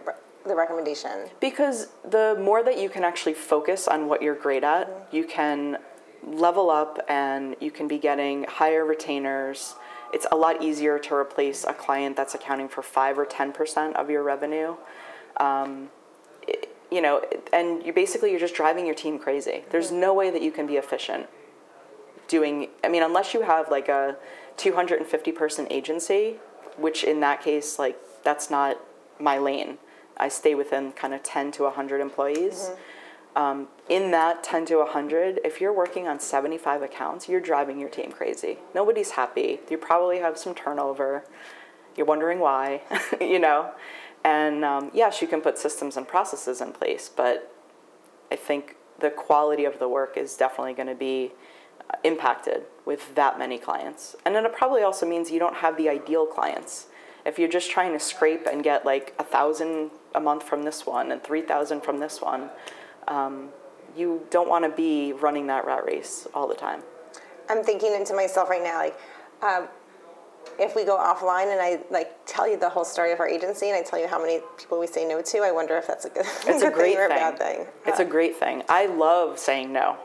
the 0.44 0.56
recommendation? 0.56 1.30
Because 1.40 1.90
the 2.04 2.36
more 2.42 2.64
that 2.64 2.80
you 2.80 2.90
can 2.90 3.04
actually 3.04 3.36
focus 3.36 3.88
on 3.88 4.08
what 4.08 4.24
you're 4.24 4.34
great 4.34 4.64
at, 4.64 4.90
mm-hmm. 4.90 5.16
you 5.16 5.26
can 5.26 5.78
level 6.24 6.72
up 6.72 6.98
and 7.08 7.56
you 7.60 7.70
can 7.70 7.88
be 7.88 8.00
getting 8.00 8.46
higher 8.46 8.84
retainers 8.84 9.76
it's 10.16 10.26
a 10.32 10.36
lot 10.38 10.64
easier 10.64 10.98
to 10.98 11.14
replace 11.14 11.66
a 11.66 11.74
client 11.74 12.16
that's 12.16 12.34
accounting 12.34 12.70
for 12.70 12.82
5 12.82 13.20
or 13.20 13.26
10% 13.26 13.94
of 13.96 14.10
your 14.10 14.24
revenue. 14.24 14.76
Um, 15.38 15.90
it, 16.48 16.74
you 16.90 17.02
know, 17.02 17.22
and 17.52 17.86
you 17.86 17.92
basically 17.92 18.32
you're 18.32 18.40
just 18.40 18.56
driving 18.56 18.86
your 18.86 18.96
team 18.96 19.20
crazy. 19.20 19.66
There's 19.72 19.92
no 19.92 20.14
way 20.14 20.32
that 20.32 20.42
you 20.42 20.52
can 20.52 20.66
be 20.66 20.78
efficient 20.78 21.28
doing 22.28 22.70
I 22.84 22.88
mean 22.88 23.04
unless 23.04 23.36
you 23.36 23.42
have 23.44 23.70
like 23.70 23.88
a 23.88 24.16
250 24.58 25.32
person 25.34 25.68
agency, 25.70 26.38
which 26.78 27.04
in 27.04 27.20
that 27.20 27.42
case 27.42 27.78
like 27.78 27.98
that's 28.24 28.50
not 28.50 28.80
my 29.20 29.38
lane. 29.38 29.78
I 30.16 30.30
stay 30.30 30.56
within 30.56 30.94
kind 30.94 31.14
of 31.14 31.24
10 31.24 31.52
to 31.54 31.64
100 31.64 32.00
employees. 32.00 32.70
Mm-hmm 32.70 32.82
um, 33.36 33.68
in 33.90 34.12
that 34.12 34.44
10 34.44 34.66
to 34.68 34.78
100, 34.78 35.42
if 35.44 35.60
you're 35.60 35.74
working 35.74 36.08
on 36.08 36.20
75 36.20 36.82
accounts, 36.82 37.28
you're 37.28 37.42
driving 37.42 37.80
your 37.80 37.90
team 37.90 38.12
crazy. 38.12 38.60
Nobody's 38.74 39.12
happy. 39.12 39.60
You 39.70 39.78
probably 39.78 40.20
have 40.20 40.38
some 40.38 40.56
turnover. 40.56 41.26
You're 41.98 42.06
wondering 42.06 42.40
why, 42.40 42.82
you 43.22 43.40
know? 43.40 43.72
And 44.24 44.64
um, 44.64 44.90
yes, 44.94 45.22
you 45.22 45.28
can 45.28 45.42
put 45.42 45.58
systems 45.58 45.98
and 45.98 46.08
processes 46.08 46.62
in 46.62 46.72
place, 46.72 47.10
but 47.16 47.54
I 48.32 48.36
think 48.36 48.76
the 49.00 49.10
quality 49.10 49.66
of 49.66 49.80
the 49.80 49.90
work 49.90 50.18
is 50.18 50.36
definitely 50.36 50.74
going 50.74 50.88
to 50.88 50.96
be 50.96 51.34
uh, 51.90 51.98
impacted 52.04 52.64
with 52.86 53.14
that 53.16 53.38
many 53.38 53.58
clients. 53.58 54.16
And 54.26 54.34
then 54.34 54.46
it 54.46 54.54
probably 54.54 54.82
also 54.82 55.06
means 55.06 55.30
you 55.30 55.40
don't 55.40 55.58
have 55.58 55.78
the 55.78 55.90
ideal 55.90 56.26
clients. 56.26 56.88
If 57.26 57.38
you're 57.38 57.50
just 57.50 57.70
trying 57.70 57.92
to 57.94 58.00
scrape 58.00 58.48
and 58.50 58.64
get 58.64 58.86
like 58.86 59.14
a 59.20 59.24
thousand 59.24 59.92
a 60.14 60.20
month 60.20 60.44
from 60.44 60.64
this 60.64 60.86
one 60.86 61.12
and 61.12 61.22
3,000 61.22 61.82
from 61.82 62.00
this 62.00 62.22
one, 62.22 62.50
um, 63.08 63.50
you 63.96 64.26
don't 64.30 64.50
want 64.50 64.66
to 64.66 64.70
be 64.70 65.14
running 65.14 65.48
that 65.48 65.66
rat 65.66 65.86
race 65.86 66.28
all 66.34 66.48
the 66.48 66.56
time. 66.56 66.82
I'm 67.50 67.64
thinking 67.64 67.94
into 67.94 68.14
myself 68.14 68.50
right 68.50 68.64
now, 68.64 68.78
like, 68.78 68.98
um, 69.42 69.68
if 70.60 70.76
we 70.76 70.86
go 70.86 70.98
offline 70.98 71.52
and 71.52 71.60
I 71.62 71.80
like 71.92 72.12
tell 72.26 72.48
you 72.48 72.58
the 72.58 72.70
whole 72.70 72.86
story 72.86 73.12
of 73.12 73.20
our 73.20 73.28
agency 73.28 73.70
and 73.70 73.76
I 73.78 73.82
tell 73.82 74.00
you 74.00 74.08
how 74.08 74.20
many 74.20 74.40
people 74.58 74.80
we 74.80 74.88
say 74.88 75.06
no 75.06 75.22
to, 75.22 75.40
I 75.40 75.52
wonder 75.52 75.78
if 75.78 75.88
that's 75.88 76.06
a 76.06 76.10
good, 76.10 76.26
it's 76.26 76.44
good 76.46 76.72
a 76.72 76.72
great 76.72 76.96
thing 76.96 77.04
or 77.04 77.08
thing. 77.08 77.18
bad 77.18 77.38
thing. 77.38 77.66
It's 77.86 78.00
a 78.00 78.06
great 78.06 78.36
thing. 78.38 78.64
I 78.70 78.86
love 78.86 79.40
saying 79.40 79.74
no. 79.74 79.98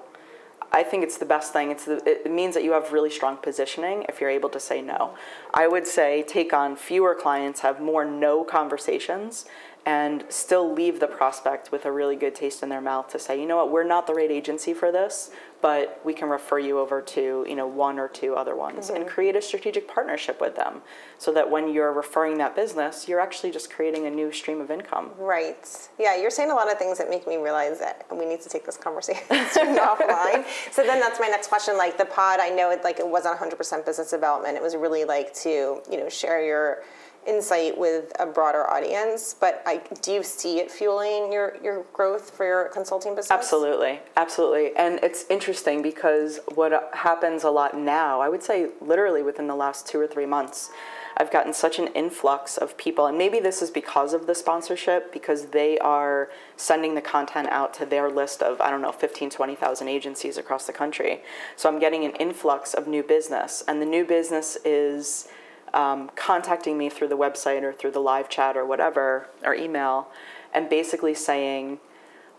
I 0.73 0.85
think 0.85 1.03
it's 1.03 1.19
the 1.19 1.25
best 1.25 1.53
thing. 1.53 1.71
It's 1.71 1.85
the, 1.85 2.03
it 2.07 2.31
means 2.31 2.55
that 2.55 2.63
you 2.63 2.73
have 2.73 2.93
really 2.93 3.11
strong 3.11 3.37
positioning 3.37 4.05
if 4.09 4.21
you're 4.21 4.31
able 4.31 4.49
to 4.51 4.61
say 4.61 4.81
no. 4.81 5.15
I 5.53 5.67
would 5.67 5.87
say 5.87 6.23
take 6.23 6.53
on 6.53 6.77
fewer 6.77 7.15
clients, 7.15 7.61
have 7.61 7.81
more 7.81 8.05
no 8.05 8.45
conversations, 8.45 9.47
and 9.87 10.25
still 10.29 10.73
leave 10.73 11.01
the 11.01 11.07
prospect 11.07 11.73
with 11.73 11.85
a 11.85 11.93
really 11.93 12.17
good 12.17 12.35
taste 12.35 12.63
in 12.63 12.69
their 12.69 12.81
mouth 12.81 13.09
to 13.09 13.19
say, 13.19 13.41
you 13.41 13.47
know 13.47 13.57
what, 13.57 13.71
we're 13.71 13.85
not 13.85 14.07
the 14.07 14.15
right 14.15 14.31
agency 14.31 14.75
for 14.75 14.93
this, 14.93 15.31
but 15.63 16.01
we 16.05 16.13
can 16.13 16.29
refer 16.29 16.59
you 16.59 16.79
over 16.79 17.01
to, 17.01 17.45
you 17.49 17.55
know, 17.55 17.67
one 17.67 17.99
or 17.99 18.09
two 18.09 18.35
other 18.35 18.55
ones 18.55 18.87
mm-hmm. 18.87 18.97
and 18.97 19.07
create 19.07 19.37
a 19.37 19.43
strategic 19.43 19.89
partnership 19.89 20.41
with 20.41 20.57
them 20.57 20.83
so 21.19 21.33
that 21.33 21.51
when 21.51 21.73
you're 21.73 21.93
referring 21.93 22.39
that 22.39 22.55
business, 22.55 23.09
you're 23.09 23.21
actually 23.21 23.51
just 23.51 23.71
creating 23.71 24.07
a 24.07 24.11
new 24.11 24.31
stream 24.33 24.61
of 24.61 24.71
income. 24.71 25.11
Right. 25.19 25.89
Yeah, 25.99 26.17
you're 26.17 26.31
saying 26.31 26.51
a 26.51 26.55
lot 26.55 26.71
of 26.71 26.79
things 26.79 26.99
that 26.99 27.09
make 27.09 27.27
me 27.27 27.37
realize 27.37 27.79
that 27.79 28.07
we 28.11 28.27
need 28.27 28.41
to 28.43 28.49
take 28.49 28.65
this 28.67 28.77
conversation 28.77 29.23
offline. 29.31 30.45
So 30.73 30.83
then 30.85 31.01
that's 31.01 31.21
my 31.21 31.29
next 31.29 31.49
question. 31.49 31.77
Like 31.77 31.99
the 31.99 32.07
pod, 32.07 32.41
I 32.41 32.51
know 32.51 32.71
it 32.71 32.85
like 32.85 32.99
it 32.99 33.09
wasn't 33.09 33.39
100% 33.39 33.87
business 33.87 34.11
development. 34.11 34.57
It 34.57 34.63
was 34.63 34.77
really 34.77 35.05
like 35.05 35.35
to, 35.35 35.81
you 35.91 35.97
know, 35.97 36.09
share 36.09 36.45
your 36.45 36.83
insight 37.27 37.77
with 37.77 38.13
a 38.19 38.27
broader 38.27 38.69
audience, 38.69 39.35
but 39.39 39.63
I, 39.67 39.83
do 40.03 40.13
you 40.13 40.23
see 40.23 40.59
it 40.59 40.71
fueling 40.71 41.33
your, 41.33 41.57
your 41.63 41.85
growth 41.93 42.31
for 42.31 42.47
your 42.47 42.69
consulting 42.69 43.15
business? 43.15 43.31
Absolutely, 43.31 44.01
absolutely. 44.17 44.75
And 44.77 44.99
it's 45.03 45.25
interesting 45.29 45.83
because 45.83 46.41
what 46.55 46.73
uh, 46.73 46.81
happens 46.93 47.45
a 47.45 47.51
lot 47.51 47.77
now, 47.77 48.21
I 48.21 48.29
would 48.29 48.43
say 48.43 48.71
literally 48.81 49.23
within 49.23 49.47
the 49.47 49.55
last 49.55 49.87
two 49.87 50.01
or 50.01 50.07
three 50.07 50.27
months, 50.27 50.71
I've 51.17 51.31
gotten 51.31 51.53
such 51.53 51.79
an 51.79 51.89
influx 51.89 52.57
of 52.57 52.79
people, 52.79 53.07
and 53.07 53.19
maybe 53.19 53.41
this 53.41 53.61
is 53.61 53.71
because 53.71 54.15
of 54.15 54.27
the 54.27 54.35
sponsorship, 54.35 55.13
because 55.13 55.47
they 55.47 55.79
are 55.81 56.31
sending 56.57 56.95
the 56.95 57.03
content 57.03 57.49
out 57.49 57.75
to 57.75 57.85
their 57.85 58.09
list 58.09 58.43
of, 58.43 58.59
I 58.61 58.71
don't 58.71 58.81
know, 58.81 58.93
15, 58.93 59.29
20,000 59.29 59.89
agencies 59.89 60.39
across 60.39 60.67
the 60.67 60.73
country. 60.73 61.21
So 61.57 61.69
I'm 61.69 61.79
getting 61.79 62.07
an 62.07 62.13
influx 62.13 62.73
of 62.73 62.87
new 62.87 63.03
business, 63.03 63.63
and 63.69 63.83
the 63.83 63.87
new 63.87 64.07
business 64.07 64.57
is 64.65 65.29
um, 65.75 66.11
contacting 66.17 66.77
me 66.77 66.89
through 66.89 67.09
the 67.09 67.17
website 67.17 67.63
or 67.63 67.73
through 67.73 67.93
the 67.93 68.01
live 68.01 68.29
chat 68.29 68.57
or 68.57 68.65
whatever, 68.65 69.29
or 69.45 69.55
email, 69.55 70.09
and 70.53 70.69
basically 70.69 71.15
saying, 71.15 71.79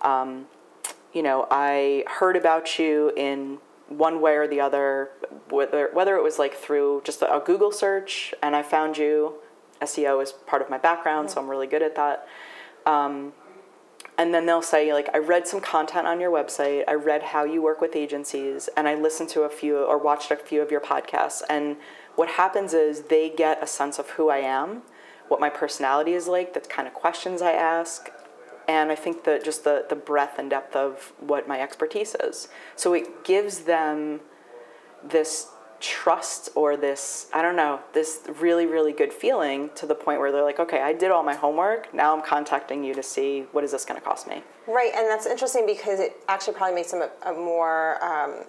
um, 0.01 0.47
you 1.13 1.21
know, 1.21 1.47
I 1.51 2.03
heard 2.07 2.35
about 2.35 2.79
you 2.79 3.11
in 3.15 3.59
one 3.87 4.21
way 4.21 4.35
or 4.35 4.47
the 4.47 4.61
other, 4.61 5.09
whether 5.49 5.89
whether 5.93 6.15
it 6.15 6.23
was 6.23 6.39
like 6.39 6.53
through 6.53 7.01
just 7.03 7.21
a, 7.21 7.41
Google 7.45 7.71
search 7.71 8.33
and 8.41 8.55
I 8.55 8.63
found 8.63 8.97
you. 8.97 9.35
SEO 9.81 10.21
is 10.21 10.31
part 10.31 10.61
of 10.61 10.69
my 10.69 10.77
background, 10.77 11.31
so 11.31 11.41
I'm 11.41 11.49
really 11.49 11.65
good 11.65 11.81
at 11.81 11.95
that. 11.95 12.27
Um, 12.85 13.33
and 14.17 14.31
then 14.31 14.45
they'll 14.45 14.61
say 14.61 14.93
like, 14.93 15.09
I 15.13 15.17
read 15.17 15.47
some 15.47 15.59
content 15.59 16.05
on 16.05 16.19
your 16.19 16.31
website. 16.31 16.83
I 16.87 16.93
read 16.93 17.23
how 17.23 17.43
you 17.43 17.63
work 17.63 17.81
with 17.81 17.95
agencies, 17.95 18.69
and 18.77 18.87
I 18.87 18.93
listened 18.93 19.29
to 19.29 19.41
a 19.41 19.49
few 19.49 19.77
or 19.79 19.97
watched 19.97 20.29
a 20.29 20.35
few 20.35 20.61
of 20.61 20.69
your 20.69 20.81
podcasts. 20.81 21.41
And 21.49 21.77
what 22.15 22.29
happens 22.29 22.73
is 22.73 23.03
they 23.03 23.29
get 23.29 23.63
a 23.63 23.67
sense 23.67 23.99
of 23.99 24.11
who 24.11 24.29
I 24.29 24.37
am, 24.37 24.83
what 25.27 25.39
my 25.39 25.49
personality 25.49 26.13
is 26.13 26.27
like, 26.27 26.53
the 26.53 26.59
kind 26.59 26.87
of 26.87 26.93
questions 26.93 27.41
I 27.41 27.51
ask, 27.51 28.09
and 28.67 28.91
I 28.91 28.95
think 28.95 29.23
that 29.23 29.43
just 29.43 29.63
the, 29.63 29.85
the 29.89 29.95
breadth 29.95 30.37
and 30.37 30.49
depth 30.49 30.75
of 30.75 31.13
what 31.19 31.47
my 31.47 31.59
expertise 31.59 32.15
is. 32.15 32.47
So 32.75 32.93
it 32.93 33.23
gives 33.23 33.59
them 33.61 34.21
this 35.03 35.47
trust 35.79 36.49
or 36.55 36.77
this, 36.77 37.27
I 37.33 37.41
don't 37.41 37.55
know, 37.55 37.79
this 37.93 38.19
really, 38.39 38.65
really 38.65 38.93
good 38.93 39.11
feeling 39.11 39.71
to 39.75 39.87
the 39.87 39.95
point 39.95 40.19
where 40.19 40.31
they're 40.31 40.43
like, 40.43 40.59
okay, 40.59 40.81
I 40.81 40.93
did 40.93 41.11
all 41.11 41.23
my 41.23 41.33
homework. 41.33 41.93
Now 41.93 42.15
I'm 42.15 42.21
contacting 42.21 42.83
you 42.83 42.93
to 42.93 43.03
see 43.03 43.45
what 43.51 43.63
is 43.63 43.71
this 43.71 43.83
going 43.83 43.99
to 43.99 44.05
cost 44.05 44.27
me. 44.27 44.43
Right, 44.67 44.91
and 44.95 45.07
that's 45.07 45.25
interesting 45.25 45.65
because 45.65 45.99
it 45.99 46.17
actually 46.27 46.53
probably 46.53 46.75
makes 46.75 46.91
them 46.91 47.01
a, 47.01 47.31
a 47.31 47.33
more 47.33 48.03
um, 48.03 48.45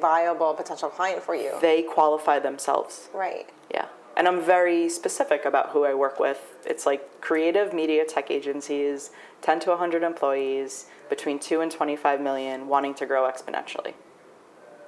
viable 0.00 0.54
potential 0.54 0.88
client 0.88 1.22
for 1.22 1.34
you. 1.34 1.56
They 1.60 1.82
qualify 1.82 2.38
themselves. 2.38 3.08
Right. 3.12 3.48
Yeah. 3.70 3.86
And 4.16 4.26
I'm 4.26 4.42
very 4.42 4.88
specific 4.88 5.44
about 5.44 5.70
who 5.70 5.84
I 5.84 5.94
work 5.94 6.18
with. 6.18 6.56
It's 6.66 6.86
like 6.86 7.20
creative 7.20 7.72
media 7.72 8.04
tech 8.04 8.30
agencies, 8.30 9.10
10 9.42 9.60
to 9.60 9.70
100 9.70 10.02
employees, 10.02 10.86
between 11.08 11.38
2 11.38 11.60
and 11.60 11.70
25 11.70 12.20
million, 12.20 12.66
wanting 12.68 12.94
to 12.94 13.06
grow 13.06 13.30
exponentially. 13.30 13.94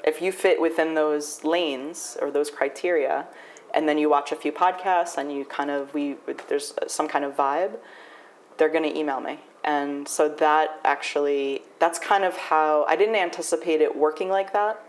If 0.05 0.21
you 0.21 0.33
fit 0.33 0.61
within 0.61 0.95
those 0.95 1.45
lanes 1.45 2.17
or 2.21 2.31
those 2.31 2.51
criteria, 2.51 3.27
and 3.73 3.89
then 3.89 3.99
you 3.99 4.09
watch 4.09 4.33
a 4.33 4.37
few 4.37 4.53
podcasts 4.53 5.17
and 5.17 5.33
you 5.33 5.45
kind 5.45 5.71
of 5.71 5.95
we 5.95 6.17
there's 6.49 6.75
some 6.89 7.07
kind 7.07 7.25
of 7.25 7.37
vibe, 7.37 7.77
they're 8.57 8.69
going 8.69 8.83
to 8.83 8.99
email 8.99 9.21
me. 9.21 9.39
And 9.63 10.09
so 10.09 10.29
that 10.29 10.81
actually 10.85 11.63
that's 11.79 11.99
kind 11.99 12.25
of 12.25 12.37
how 12.37 12.85
I 12.89 12.97
didn't 12.97 13.17
anticipate 13.17 13.81
it 13.81 13.95
working 13.95 14.29
like 14.29 14.53
that 14.53 14.83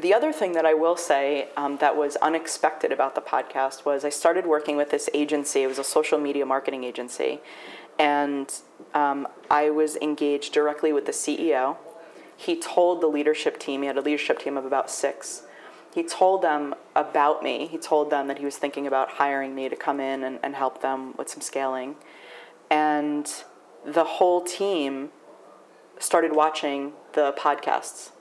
the 0.00 0.14
other 0.14 0.32
thing 0.32 0.52
that 0.52 0.64
I 0.64 0.74
will 0.74 0.96
say 0.96 1.48
um, 1.56 1.76
that 1.78 1.96
was 1.96 2.16
unexpected 2.16 2.92
about 2.92 3.14
the 3.14 3.20
podcast 3.20 3.84
was 3.84 4.04
I 4.04 4.08
started 4.08 4.46
working 4.46 4.76
with 4.76 4.90
this 4.90 5.10
agency. 5.12 5.62
It 5.62 5.66
was 5.66 5.78
a 5.78 5.84
social 5.84 6.18
media 6.18 6.46
marketing 6.46 6.84
agency. 6.84 7.40
And 7.98 8.52
um, 8.94 9.28
I 9.50 9.68
was 9.70 9.96
engaged 9.96 10.54
directly 10.54 10.92
with 10.92 11.04
the 11.04 11.12
CEO. 11.12 11.76
He 12.36 12.58
told 12.58 13.02
the 13.02 13.06
leadership 13.06 13.58
team, 13.58 13.82
he 13.82 13.86
had 13.86 13.98
a 13.98 14.00
leadership 14.00 14.38
team 14.38 14.56
of 14.56 14.64
about 14.64 14.90
six. 14.90 15.42
He 15.94 16.02
told 16.02 16.40
them 16.40 16.74
about 16.96 17.42
me. 17.42 17.66
He 17.66 17.76
told 17.76 18.08
them 18.08 18.28
that 18.28 18.38
he 18.38 18.46
was 18.46 18.56
thinking 18.56 18.86
about 18.86 19.10
hiring 19.10 19.54
me 19.54 19.68
to 19.68 19.76
come 19.76 20.00
in 20.00 20.24
and, 20.24 20.38
and 20.42 20.54
help 20.54 20.80
them 20.80 21.14
with 21.18 21.28
some 21.28 21.42
scaling. 21.42 21.96
And 22.70 23.30
the 23.84 24.04
whole 24.04 24.42
team 24.42 25.10
started 25.98 26.34
watching 26.34 26.94
the 27.12 27.34
podcasts 27.38 28.12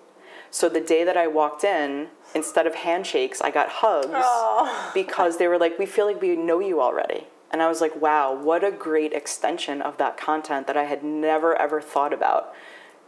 so 0.52 0.68
the 0.68 0.82
day 0.82 1.06
that 1.06 1.16
I 1.16 1.28
walked 1.28 1.64
in, 1.64 2.10
instead 2.36 2.68
of 2.68 2.76
handshakes, 2.76 3.42
I 3.42 3.52
got 3.52 3.70
hugs 3.70 4.10
oh. 4.14 4.92
because 4.94 5.38
they 5.38 5.48
were 5.48 5.58
like, 5.58 5.80
"We 5.80 5.86
feel 5.86 6.06
like 6.06 6.22
we 6.22 6.36
know 6.36 6.60
you 6.60 6.82
already." 6.82 7.28
And 7.50 7.62
I 7.62 7.68
was 7.68 7.80
like, 7.82 7.96
"Wow, 7.96 8.34
what 8.34 8.64
a 8.64 8.72
great 8.72 9.14
extension 9.14 9.82
of 9.82 9.98
that 9.98 10.18
content 10.18 10.68
that 10.68 10.78
I 10.78 10.84
had 10.84 11.04
never 11.04 11.56
ever 11.56 11.82
thought 11.82 12.14
about 12.14 12.54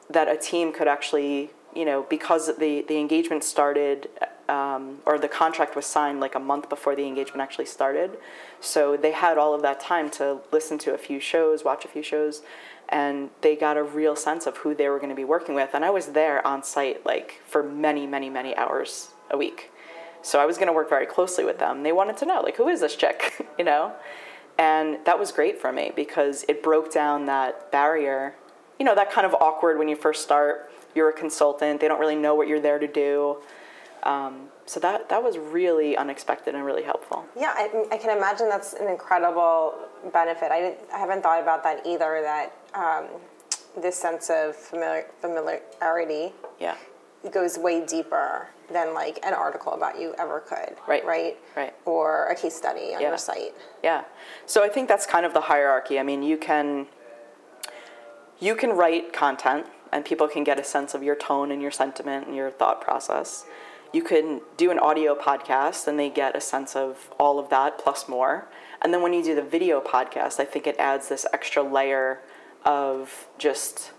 that 0.09 0.29
a 0.29 0.37
team 0.37 0.71
could 0.71 0.87
actually, 0.87 1.51
you 1.75 1.83
know, 1.83 2.03
because 2.09 2.47
the 2.57 2.85
the 2.87 2.97
engagement 2.97 3.43
started 3.43 4.09
um, 4.49 4.97
or 5.05 5.17
the 5.17 5.27
contract 5.27 5.75
was 5.75 5.85
signed 5.85 6.19
like 6.19 6.35
a 6.35 6.39
month 6.39 6.69
before 6.69 6.95
the 6.95 7.05
engagement 7.05 7.41
actually 7.41 7.65
started. 7.65 8.17
So 8.59 8.97
they 8.97 9.11
had 9.11 9.37
all 9.37 9.53
of 9.53 9.61
that 9.61 9.79
time 9.79 10.09
to 10.11 10.39
listen 10.51 10.77
to 10.79 10.93
a 10.93 10.97
few 10.97 11.19
shows, 11.19 11.63
watch 11.63 11.85
a 11.85 11.87
few 11.87 12.03
shows, 12.03 12.41
and 12.89 13.29
they 13.41 13.55
got 13.55 13.77
a 13.77 13.83
real 13.83 14.15
sense 14.15 14.45
of 14.45 14.57
who 14.57 14.75
they 14.75 14.89
were 14.89 14.97
going 14.97 15.09
to 15.09 15.15
be 15.15 15.23
working 15.23 15.55
with. 15.55 15.69
And 15.73 15.85
I 15.85 15.89
was 15.89 16.07
there 16.07 16.45
on 16.45 16.63
site 16.63 17.05
like 17.05 17.41
for 17.45 17.63
many, 17.63 18.05
many, 18.05 18.29
many 18.29 18.55
hours 18.55 19.09
a 19.31 19.37
week. 19.37 19.71
So 20.21 20.39
I 20.39 20.45
was 20.45 20.57
going 20.57 20.67
to 20.67 20.73
work 20.73 20.89
very 20.89 21.05
closely 21.05 21.43
with 21.43 21.59
them. 21.59 21.83
They 21.83 21.91
wanted 21.91 22.17
to 22.17 22.25
know 22.25 22.41
like 22.41 22.57
who 22.57 22.67
is 22.67 22.81
this 22.81 22.95
chick, 22.95 23.45
you 23.57 23.65
know? 23.65 23.93
And 24.57 24.99
that 25.05 25.17
was 25.17 25.31
great 25.31 25.59
for 25.59 25.71
me 25.71 25.91
because 25.95 26.45
it 26.47 26.61
broke 26.61 26.93
down 26.93 27.25
that 27.25 27.71
barrier. 27.71 28.35
You 28.79 28.85
know, 28.85 28.95
that 28.95 29.11
kind 29.11 29.25
of 29.25 29.33
awkward 29.35 29.77
when 29.79 29.87
you 29.87 29.95
first 29.95 30.21
start. 30.21 30.71
You're 30.93 31.09
a 31.09 31.13
consultant. 31.13 31.81
They 31.81 31.87
don't 31.87 31.99
really 31.99 32.15
know 32.15 32.35
what 32.35 32.47
you're 32.47 32.59
there 32.59 32.79
to 32.79 32.87
do. 32.87 33.37
Um, 34.03 34.49
so 34.65 34.79
that 34.81 35.09
that 35.09 35.23
was 35.23 35.37
really 35.37 35.95
unexpected 35.95 36.55
and 36.55 36.65
really 36.65 36.83
helpful. 36.83 37.25
Yeah, 37.37 37.53
I, 37.55 37.85
I, 37.91 37.97
can 37.97 38.15
imagine 38.15 38.49
that's 38.49 38.73
an 38.73 38.89
incredible 38.89 39.75
benefit. 40.11 40.51
I, 40.51 40.59
didn't, 40.59 40.79
I 40.93 40.99
haven't 40.99 41.21
thought 41.21 41.41
about 41.41 41.63
that 41.63 41.85
either. 41.85 42.21
That 42.21 42.53
um, 42.73 43.05
this 43.81 43.97
sense 43.97 44.29
of 44.29 44.55
familiar, 44.55 45.05
familiarity 45.21 46.33
yeah. 46.59 46.75
goes 47.31 47.57
way 47.57 47.85
deeper 47.85 48.49
than 48.71 48.93
like 48.93 49.19
an 49.23 49.33
article 49.33 49.73
about 49.73 49.99
you 49.99 50.13
ever 50.19 50.41
could. 50.41 50.75
Right. 50.87 51.05
Right. 51.05 51.37
Right. 51.55 51.73
Or 51.85 52.27
a 52.27 52.35
case 52.35 52.55
study 52.55 52.93
on 52.93 53.01
yeah. 53.01 53.09
your 53.09 53.17
site. 53.17 53.53
Yeah. 53.83 54.03
So 54.45 54.63
I 54.63 54.69
think 54.69 54.89
that's 54.89 55.05
kind 55.05 55.25
of 55.25 55.33
the 55.33 55.41
hierarchy. 55.41 55.99
I 55.99 56.03
mean, 56.03 56.23
you 56.23 56.37
can 56.37 56.87
you 58.39 58.55
can 58.55 58.71
write 58.71 59.13
content 59.13 59.67
and 59.91 60.03
people 60.03 60.27
can 60.27 60.43
get 60.43 60.59
a 60.59 60.63
sense 60.63 60.93
of 60.93 61.03
your 61.03 61.15
tone 61.15 61.51
and 61.51 61.61
your 61.61 61.71
sentiment 61.71 62.27
and 62.27 62.35
your 62.35 62.51
thought 62.51 62.81
process. 62.81 63.45
You 63.93 64.03
can 64.03 64.41
do 64.57 64.71
an 64.71 64.79
audio 64.79 65.15
podcast 65.15 65.87
and 65.87 65.99
they 65.99 66.09
get 66.09 66.35
a 66.35 66.41
sense 66.41 66.75
of 66.75 67.13
all 67.19 67.37
of 67.37 67.49
that 67.49 67.77
plus 67.77 68.09
more. 68.09 68.49
And 68.81 68.93
then 68.93 69.01
when 69.03 69.13
you 69.13 69.23
do 69.23 69.35
the 69.35 69.43
video 69.43 69.79
podcast, 69.79 70.39
I 70.39 70.45
think 70.45 70.65
it 70.65 70.75
adds 70.79 71.09
this 71.09 71.25
extra 71.31 71.61
layer 71.61 72.19
of 72.65 73.27
just 73.37 73.91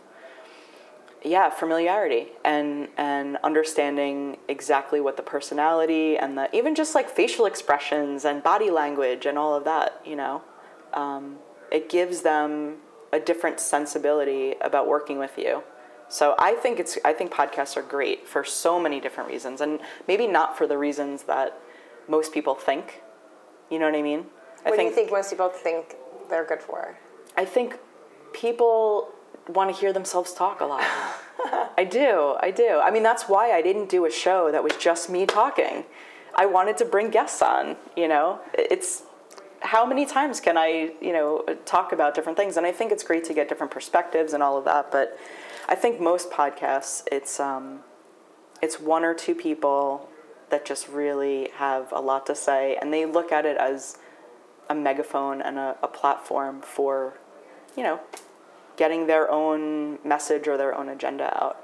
yeah 1.25 1.49
familiarity 1.49 2.29
and 2.45 2.89
and 2.97 3.39
understanding 3.43 4.37
exactly 4.47 5.01
what 5.01 5.17
the 5.17 5.23
personality 5.23 6.17
and 6.19 6.37
the 6.37 6.55
even 6.55 6.75
just 6.75 6.95
like 6.95 7.09
facial 7.09 7.47
expressions 7.47 8.25
and 8.25 8.43
body 8.43 8.71
language 8.71 9.25
and 9.25 9.39
all 9.39 9.55
of 9.55 9.65
that 9.65 10.01
you 10.05 10.15
know 10.15 10.43
um, 10.93 11.37
it 11.73 11.89
gives 11.89 12.23
them 12.23 12.77
a 13.13 13.19
different 13.19 13.59
sensibility 13.59 14.55
about 14.61 14.87
working 14.87 15.19
with 15.19 15.39
you 15.39 15.63
so 16.09 16.35
i 16.39 16.55
think 16.55 16.79
it's 16.79 16.99
i 17.05 17.13
think 17.13 17.33
podcasts 17.33 17.77
are 17.77 17.83
great 17.83 18.27
for 18.29 18.45
so 18.45 18.79
many 18.79 19.01
different 19.01 19.29
reasons 19.29 19.61
and 19.61 19.81
maybe 20.07 20.27
not 20.27 20.57
for 20.57 20.67
the 20.67 20.79
reasons 20.79 21.25
that 21.25 21.59
most 22.09 22.33
people 22.33 22.55
think 22.55 23.03
you 23.71 23.79
know 23.79 23.87
what 23.87 23.95
i 23.95 24.03
mean 24.03 24.27
I 24.67 24.71
what 24.71 24.77
think, 24.77 24.89
do 24.89 24.91
you 24.91 24.95
think 24.95 25.13
most 25.13 25.31
people 25.31 25.49
think 25.49 25.97
they're 26.29 26.45
good 26.45 26.61
for 26.63 26.97
i 27.37 27.45
think 27.45 27.79
people 28.33 29.15
want 29.49 29.75
to 29.75 29.79
hear 29.79 29.93
themselves 29.93 30.33
talk 30.33 30.61
a 30.61 30.65
lot. 30.65 30.83
I 31.77 31.87
do, 31.89 32.37
I 32.41 32.51
do. 32.51 32.81
I 32.83 32.91
mean, 32.91 33.03
that's 33.03 33.29
why 33.29 33.53
I 33.53 33.63
didn't 33.63 33.89
do 33.89 34.05
a 34.05 34.11
show 34.11 34.51
that 34.51 34.63
was 34.63 34.77
just 34.77 35.11
me 35.11 35.27
talking. 35.27 35.85
I 36.35 36.47
wanted 36.47 36.77
to 36.79 36.85
bring 36.85 37.11
guests 37.11 37.43
on, 37.43 37.77
you 37.97 38.09
know? 38.09 38.41
It's 38.55 39.03
how 39.61 39.87
many 39.87 40.07
times 40.07 40.41
can 40.41 40.57
I, 40.59 40.93
you 41.01 41.13
know, 41.13 41.45
talk 41.65 41.93
about 41.93 42.15
different 42.15 42.37
things? 42.37 42.57
And 42.57 42.67
I 42.67 42.73
think 42.73 42.93
it's 42.93 43.03
great 43.03 43.25
to 43.25 43.35
get 43.35 43.49
different 43.49 43.73
perspectives 43.73 44.33
and 44.33 44.43
all 44.43 44.59
of 44.59 44.65
that, 44.65 44.91
but 44.91 45.19
I 45.69 45.75
think 45.75 46.01
most 46.01 46.31
podcasts, 46.31 47.03
it's 47.11 47.41
um, 47.41 47.81
it's 48.63 48.79
one 48.81 49.05
or 49.05 49.15
two 49.15 49.35
people 49.35 50.09
that 50.51 50.65
just 50.65 50.89
really 50.89 51.51
have 51.57 51.91
a 51.93 52.01
lot 52.01 52.27
to 52.27 52.35
say, 52.35 52.77
and 52.81 52.93
they 52.93 53.07
look 53.07 53.33
at 53.33 53.45
it 53.47 53.57
as 53.57 53.99
a 54.69 54.75
megaphone 54.75 55.43
and 55.43 55.59
a, 55.59 55.77
a 55.83 55.89
platform 55.89 56.63
for, 56.63 57.19
you 57.77 57.83
know, 57.83 58.01
getting 58.77 59.07
their 59.07 59.31
own 59.31 59.99
message 60.05 60.49
or 60.49 60.57
their 60.57 60.75
own 60.75 60.89
agenda 60.89 61.25
out. 61.43 61.63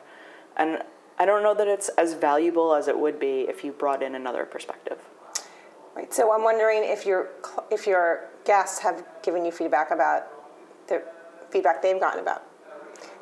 And 0.56 0.82
I 1.18 1.26
don't 1.26 1.42
know 1.42 1.54
that 1.54 1.68
it's 1.68 1.88
as 1.90 2.14
valuable 2.14 2.74
as 2.74 2.88
it 2.88 2.98
would 2.98 3.18
be 3.20 3.42
if 3.42 3.64
you 3.64 3.72
brought 3.72 4.02
in 4.02 4.14
another 4.14 4.44
perspective. 4.44 4.98
Right. 5.94 6.12
So 6.12 6.32
I'm 6.32 6.44
wondering 6.44 6.82
if 6.84 7.04
your 7.04 7.28
if 7.70 7.86
your 7.86 8.28
guests 8.44 8.78
have 8.80 9.04
given 9.22 9.44
you 9.44 9.52
feedback 9.52 9.90
about 9.90 10.26
the 10.88 11.02
feedback 11.50 11.82
they've 11.82 12.00
gotten 12.00 12.20
about. 12.20 12.49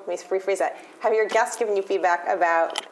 Let 0.06 0.08
me 0.08 0.38
rephrase 0.38 0.58
that. 0.58 0.76
Have 1.00 1.12
your 1.12 1.28
guests 1.28 1.56
given 1.56 1.76
you 1.76 1.82
feedback 1.82 2.26
about 2.28 2.86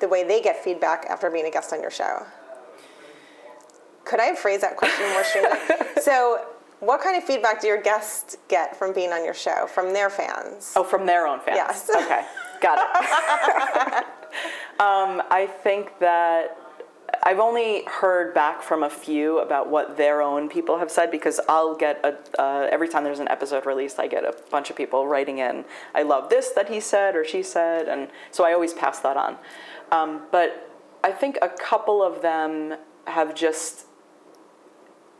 the 0.00 0.08
way 0.08 0.24
they 0.24 0.40
get 0.40 0.62
feedback 0.62 1.06
after 1.08 1.30
being 1.30 1.46
a 1.46 1.50
guest 1.50 1.72
on 1.72 1.80
your 1.80 1.90
show? 1.90 2.26
could 4.04 4.20
I 4.20 4.34
phrase 4.34 4.60
that 4.60 4.76
question 4.76 5.08
more 5.10 5.24
stringently? 5.24 5.86
so, 6.02 6.44
what 6.80 7.00
kind 7.00 7.16
of 7.16 7.24
feedback 7.24 7.60
do 7.60 7.66
your 7.66 7.80
guests 7.80 8.36
get 8.48 8.76
from 8.76 8.92
being 8.92 9.12
on 9.12 9.24
your 9.24 9.34
show 9.34 9.66
from 9.66 9.92
their 9.92 10.10
fans? 10.10 10.72
Oh, 10.76 10.84
from 10.84 11.06
their 11.06 11.26
own 11.26 11.40
fans. 11.40 11.56
Yes. 11.56 11.90
Okay, 11.94 12.24
got 12.60 12.78
it. 12.78 14.04
um, 14.80 15.22
I 15.30 15.48
think 15.62 15.98
that 16.00 16.58
I've 17.24 17.38
only 17.38 17.84
heard 17.84 18.34
back 18.34 18.62
from 18.62 18.82
a 18.82 18.90
few 18.90 19.38
about 19.38 19.70
what 19.70 19.96
their 19.96 20.20
own 20.20 20.48
people 20.48 20.78
have 20.78 20.90
said 20.90 21.12
because 21.12 21.40
I'll 21.48 21.76
get 21.76 22.00
a 22.04 22.40
uh, 22.40 22.68
every 22.70 22.88
time 22.88 23.04
there's 23.04 23.20
an 23.20 23.28
episode 23.28 23.64
released, 23.64 24.00
I 24.00 24.08
get 24.08 24.24
a 24.24 24.34
bunch 24.50 24.70
of 24.70 24.76
people 24.76 25.06
writing 25.06 25.38
in. 25.38 25.64
I 25.94 26.02
love 26.02 26.30
this 26.30 26.48
that 26.50 26.68
he 26.68 26.80
said 26.80 27.14
or 27.14 27.24
she 27.24 27.44
said, 27.44 27.86
and 27.86 28.08
so 28.32 28.44
I 28.44 28.52
always 28.52 28.72
pass 28.72 28.98
that 29.00 29.16
on. 29.16 29.36
Um, 29.92 30.22
but 30.32 30.68
I 31.04 31.12
think 31.12 31.38
a 31.40 31.48
couple 31.48 32.02
of 32.02 32.22
them 32.22 32.74
have 33.06 33.36
just 33.36 33.86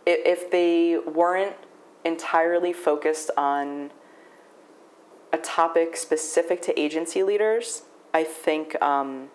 if 0.05 0.51
they 0.51 0.99
weren't 0.99 1.57
entirely 2.05 2.73
focused 2.73 3.31
on 3.37 3.93
a 5.33 5.39
topic 5.39 5.97
specific 5.97 6.61
to 6.63 6.79
agency 6.79 7.23
leaders, 7.23 7.83
I 8.13 8.25
think 8.25 8.81
um, 8.83 9.29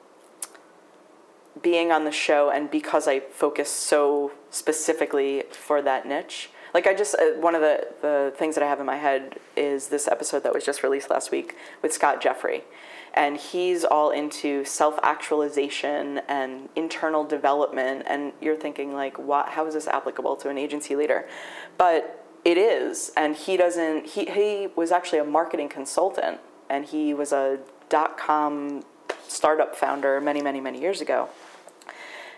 being 1.62 1.92
on 1.92 2.04
the 2.04 2.12
show 2.12 2.50
and 2.50 2.70
because 2.70 3.08
I 3.08 3.20
focus 3.20 3.70
so 3.70 4.32
specifically 4.50 5.44
for 5.52 5.82
that 5.82 6.06
niche, 6.06 6.50
like 6.74 6.88
I 6.88 6.94
just 6.94 7.16
uh, 7.16 7.40
one 7.40 7.56
of 7.56 7.62
the 7.62 7.88
the 8.02 8.34
things 8.36 8.56
that 8.56 8.64
I 8.64 8.68
have 8.68 8.80
in 8.80 8.86
my 8.86 8.98
head 8.98 9.40
is 9.56 9.88
this 9.88 10.08
episode 10.08 10.44
that 10.44 10.54
was 10.54 10.64
just 10.64 10.84
released 10.84 11.10
last 11.10 11.32
week 11.32 11.56
with 11.82 11.94
Scott 11.94 12.22
Jeffrey, 12.22 12.64
and 13.14 13.38
he's 13.38 13.84
all 13.84 14.12
into 14.12 14.66
self 14.66 15.00
actualization 15.02 16.20
and 16.28 16.70
internal 16.76 17.24
development, 17.24 18.04
and 18.08 18.34
you're 18.42 18.56
thinking 18.56 18.94
like, 18.94 19.18
what? 19.18 19.50
How 19.50 19.66
is 19.66 19.74
this 19.74 19.88
applicable 19.88 20.36
to 20.38 20.50
an 20.50 20.58
agency 20.58 20.96
leader? 20.96 21.28
But 21.78 22.26
it 22.46 22.58
is, 22.58 23.12
and 23.18 23.36
he 23.36 23.58
doesn't. 23.58 24.08
He 24.08 24.26
he 24.26 24.68
was 24.76 24.92
actually 24.92 25.20
a 25.20 25.26
marketing 25.26 25.70
consultant, 25.70 26.40
and 26.70 26.86
he 26.86 27.14
was 27.14 27.32
a 27.32 27.60
dot 27.90 28.18
com 28.18 28.84
startup 29.28 29.76
founder 29.76 30.20
many 30.22 30.42
many 30.42 30.62
many 30.62 30.80
years 30.80 31.02
ago. 31.02 31.30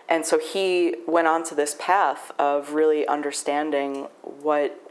And 0.08 0.26
so 0.26 0.40
he 0.40 0.96
went 1.06 1.28
on 1.28 1.44
to 1.44 1.54
this 1.54 1.76
path 1.78 2.32
of 2.36 2.72
really 2.72 3.06
understanding 3.06 4.08
what 4.22 4.90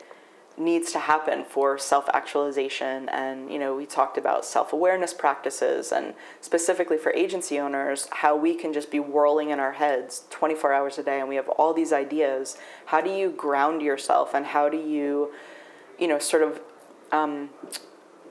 needs 0.60 0.92
to 0.92 1.00
happen 1.00 1.46
for 1.46 1.78
self-actualization 1.78 3.08
and 3.10 3.50
you 3.50 3.58
know 3.58 3.74
we 3.74 3.86
talked 3.86 4.18
about 4.18 4.44
self-awareness 4.44 5.14
practices 5.14 5.90
and 5.94 6.14
specifically 6.42 6.98
for 6.98 7.14
agency 7.14 7.58
owners 7.58 8.10
how 8.12 8.36
we 8.36 8.54
can 8.54 8.74
just 8.74 8.92
be 8.92 9.00
whirling 9.00 9.52
in 9.52 9.60
our 9.60 9.72
heads 9.72 10.24
24 10.32 10.74
hours 10.74 10.98
a 10.98 11.04
day 11.04 11.22
and 11.22 11.30
we 11.30 11.36
have 11.36 11.48
all 11.48 11.74
these 11.74 11.94
ideas 11.94 12.58
how 12.88 13.00
do 13.00 13.10
you 13.10 13.32
ground 13.32 13.82
yourself 13.82 14.34
and 14.34 14.48
how 14.48 14.68
do 14.68 14.78
you 14.78 15.32
you 15.98 16.08
know 16.10 16.20
sort 16.20 16.44
of 16.44 16.60
um, 17.14 17.50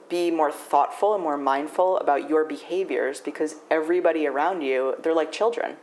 be 0.09 0.31
more 0.31 0.51
thoughtful 0.51 1.13
and 1.13 1.23
more 1.23 1.37
mindful 1.37 1.97
about 1.97 2.29
your 2.29 2.43
behaviors 2.43 3.21
because 3.21 3.55
everybody 3.69 4.25
around 4.25 4.61
you 4.61 4.95
they're 5.01 5.13
like 5.13 5.31
children 5.31 5.75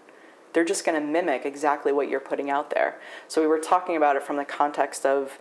they're 0.53 0.65
just 0.65 0.85
going 0.85 1.01
to 1.01 1.07
mimic 1.07 1.45
exactly 1.45 1.93
what 1.93 2.09
you're 2.09 2.21
putting 2.21 2.51
out 2.51 2.71
there 2.71 2.99
so 3.29 3.41
we 3.41 3.47
were 3.47 3.59
talking 3.59 3.97
about 3.97 4.17
it 4.17 4.23
from 4.23 4.37
the 4.37 4.45
context 4.45 5.07
of 5.07 5.39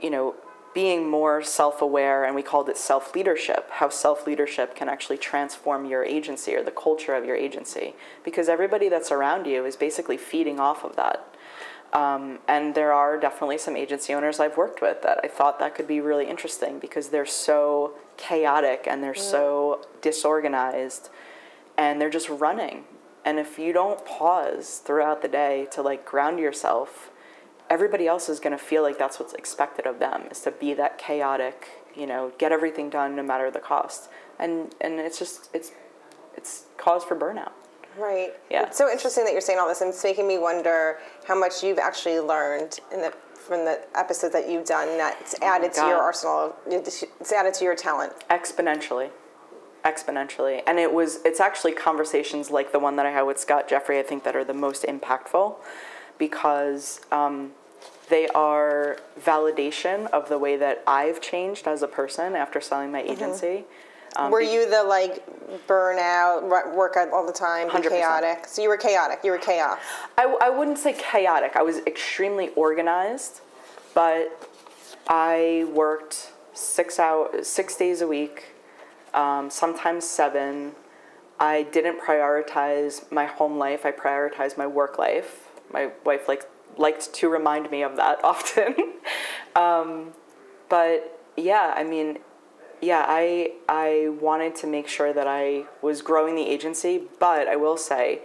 you 0.00 0.10
know 0.10 0.34
being 0.76 1.08
more 1.08 1.42
self 1.42 1.80
aware, 1.80 2.26
and 2.26 2.34
we 2.34 2.42
called 2.42 2.68
it 2.68 2.76
self 2.76 3.14
leadership, 3.14 3.70
how 3.70 3.88
self 3.88 4.26
leadership 4.26 4.76
can 4.76 4.90
actually 4.90 5.16
transform 5.16 5.86
your 5.86 6.04
agency 6.04 6.54
or 6.54 6.62
the 6.62 6.70
culture 6.70 7.14
of 7.14 7.24
your 7.24 7.34
agency. 7.34 7.94
Because 8.22 8.46
everybody 8.46 8.90
that's 8.90 9.10
around 9.10 9.46
you 9.46 9.64
is 9.64 9.74
basically 9.74 10.18
feeding 10.18 10.60
off 10.60 10.84
of 10.84 10.94
that. 10.96 11.34
Um, 11.92 12.40
and 12.48 12.74
there 12.74 12.92
are 12.92 13.18
definitely 13.18 13.58
some 13.58 13.76
agency 13.76 14.12
owners 14.12 14.38
I've 14.40 14.56
worked 14.56 14.82
with 14.82 15.02
that 15.02 15.20
I 15.22 15.28
thought 15.28 15.58
that 15.60 15.74
could 15.74 15.86
be 15.86 16.00
really 16.00 16.28
interesting 16.28 16.78
because 16.78 17.08
they're 17.08 17.24
so 17.24 17.94
chaotic 18.16 18.86
and 18.86 19.02
they're 19.02 19.16
yeah. 19.16 19.22
so 19.22 19.86
disorganized 20.02 21.08
and 21.78 22.00
they're 22.00 22.10
just 22.10 22.28
running. 22.28 22.84
And 23.24 23.38
if 23.38 23.58
you 23.58 23.72
don't 23.72 24.04
pause 24.04 24.82
throughout 24.84 25.22
the 25.22 25.28
day 25.28 25.68
to 25.72 25.82
like 25.82 26.04
ground 26.04 26.38
yourself 26.38 27.10
everybody 27.68 28.06
else 28.06 28.28
is 28.28 28.40
going 28.40 28.56
to 28.56 28.62
feel 28.62 28.82
like 28.82 28.98
that's 28.98 29.18
what's 29.18 29.32
expected 29.34 29.86
of 29.86 29.98
them 29.98 30.22
is 30.30 30.40
to 30.40 30.50
be 30.50 30.74
that 30.74 30.98
chaotic 30.98 31.68
you 31.94 32.06
know 32.06 32.32
get 32.38 32.52
everything 32.52 32.88
done 32.88 33.16
no 33.16 33.22
matter 33.22 33.50
the 33.50 33.58
cost 33.58 34.08
and 34.38 34.74
and 34.80 34.94
it's 34.94 35.18
just 35.18 35.50
it's 35.52 35.72
it's 36.36 36.66
cause 36.76 37.04
for 37.04 37.16
burnout 37.16 37.52
right 37.98 38.34
yeah 38.50 38.64
it's 38.64 38.78
so 38.78 38.90
interesting 38.90 39.24
that 39.24 39.32
you're 39.32 39.40
saying 39.40 39.58
all 39.58 39.68
this 39.68 39.80
and 39.80 39.90
it's 39.90 40.02
making 40.02 40.26
me 40.26 40.38
wonder 40.38 40.98
how 41.26 41.38
much 41.38 41.62
you've 41.62 41.78
actually 41.78 42.18
learned 42.20 42.80
in 42.92 43.00
the 43.00 43.12
from 43.34 43.64
the 43.64 43.80
episodes 43.94 44.32
that 44.32 44.48
you've 44.50 44.66
done 44.66 44.96
that's 44.98 45.34
oh 45.40 45.46
added 45.46 45.70
oh 45.76 45.82
to 45.82 45.88
your 45.88 45.98
arsenal 45.98 46.56
it's 46.66 47.32
added 47.32 47.54
to 47.54 47.64
your 47.64 47.76
talent 47.76 48.12
exponentially 48.28 49.10
exponentially 49.84 50.62
and 50.66 50.78
it 50.78 50.92
was 50.92 51.20
it's 51.24 51.38
actually 51.38 51.72
conversations 51.72 52.50
like 52.50 52.72
the 52.72 52.78
one 52.78 52.96
that 52.96 53.06
i 53.06 53.10
had 53.10 53.22
with 53.22 53.38
scott 53.38 53.68
jeffrey 53.68 54.00
i 54.00 54.02
think 54.02 54.24
that 54.24 54.34
are 54.34 54.44
the 54.44 54.54
most 54.54 54.82
impactful 54.82 55.54
because 56.18 57.00
um, 57.12 57.52
they 58.08 58.28
are 58.28 58.98
validation 59.20 60.06
of 60.10 60.28
the 60.28 60.38
way 60.38 60.56
that 60.56 60.82
I've 60.86 61.20
changed 61.20 61.66
as 61.66 61.82
a 61.82 61.88
person 61.88 62.36
after 62.36 62.60
selling 62.60 62.92
my 62.92 63.02
mm-hmm. 63.02 63.12
agency. 63.12 63.46
Mm-hmm. 63.46 63.85
Um, 64.16 64.30
Were 64.30 64.40
you 64.40 64.68
the 64.68 64.82
like 64.82 65.24
burnout, 65.66 66.42
work 66.74 66.96
out 66.96 67.10
all 67.12 67.26
the 67.26 67.32
time, 67.32 67.68
be 67.68 67.88
chaotic? 67.88 68.46
So 68.46 68.62
you 68.62 68.68
were 68.68 68.76
chaotic. 68.76 69.20
You 69.22 69.30
were 69.30 69.38
chaos. 69.38 69.78
I, 70.16 70.36
I 70.42 70.50
wouldn't 70.50 70.78
say 70.78 70.94
chaotic. 70.94 71.54
I 71.54 71.62
was 71.62 71.78
extremely 71.86 72.48
organized, 72.50 73.40
but 73.94 74.50
I 75.08 75.66
worked 75.72 76.32
six 76.54 76.98
hours, 76.98 77.46
six 77.46 77.76
days 77.76 78.00
a 78.00 78.06
week, 78.06 78.54
um, 79.14 79.50
sometimes 79.50 80.04
seven. 80.04 80.72
I 81.38 81.64
didn't 81.64 82.00
prioritize 82.00 83.10
my 83.12 83.26
home 83.26 83.58
life. 83.58 83.84
I 83.84 83.92
prioritized 83.92 84.56
my 84.56 84.66
work 84.66 84.98
life 84.98 85.46
my 85.72 85.90
wife 86.04 86.28
like 86.28 86.48
liked 86.76 87.12
to 87.14 87.28
remind 87.28 87.70
me 87.70 87.82
of 87.82 87.96
that 87.96 88.18
often. 88.24 88.74
um, 89.54 90.12
but 90.68 91.20
yeah, 91.36 91.72
I 91.76 91.84
mean, 91.84 92.18
yeah, 92.80 93.04
I 93.06 93.52
I 93.68 94.10
wanted 94.20 94.54
to 94.56 94.66
make 94.66 94.88
sure 94.88 95.12
that 95.12 95.26
I 95.26 95.64
was 95.82 96.02
growing 96.02 96.34
the 96.34 96.46
agency, 96.46 97.02
but 97.18 97.48
I 97.48 97.56
will 97.56 97.76
say, 97.76 98.20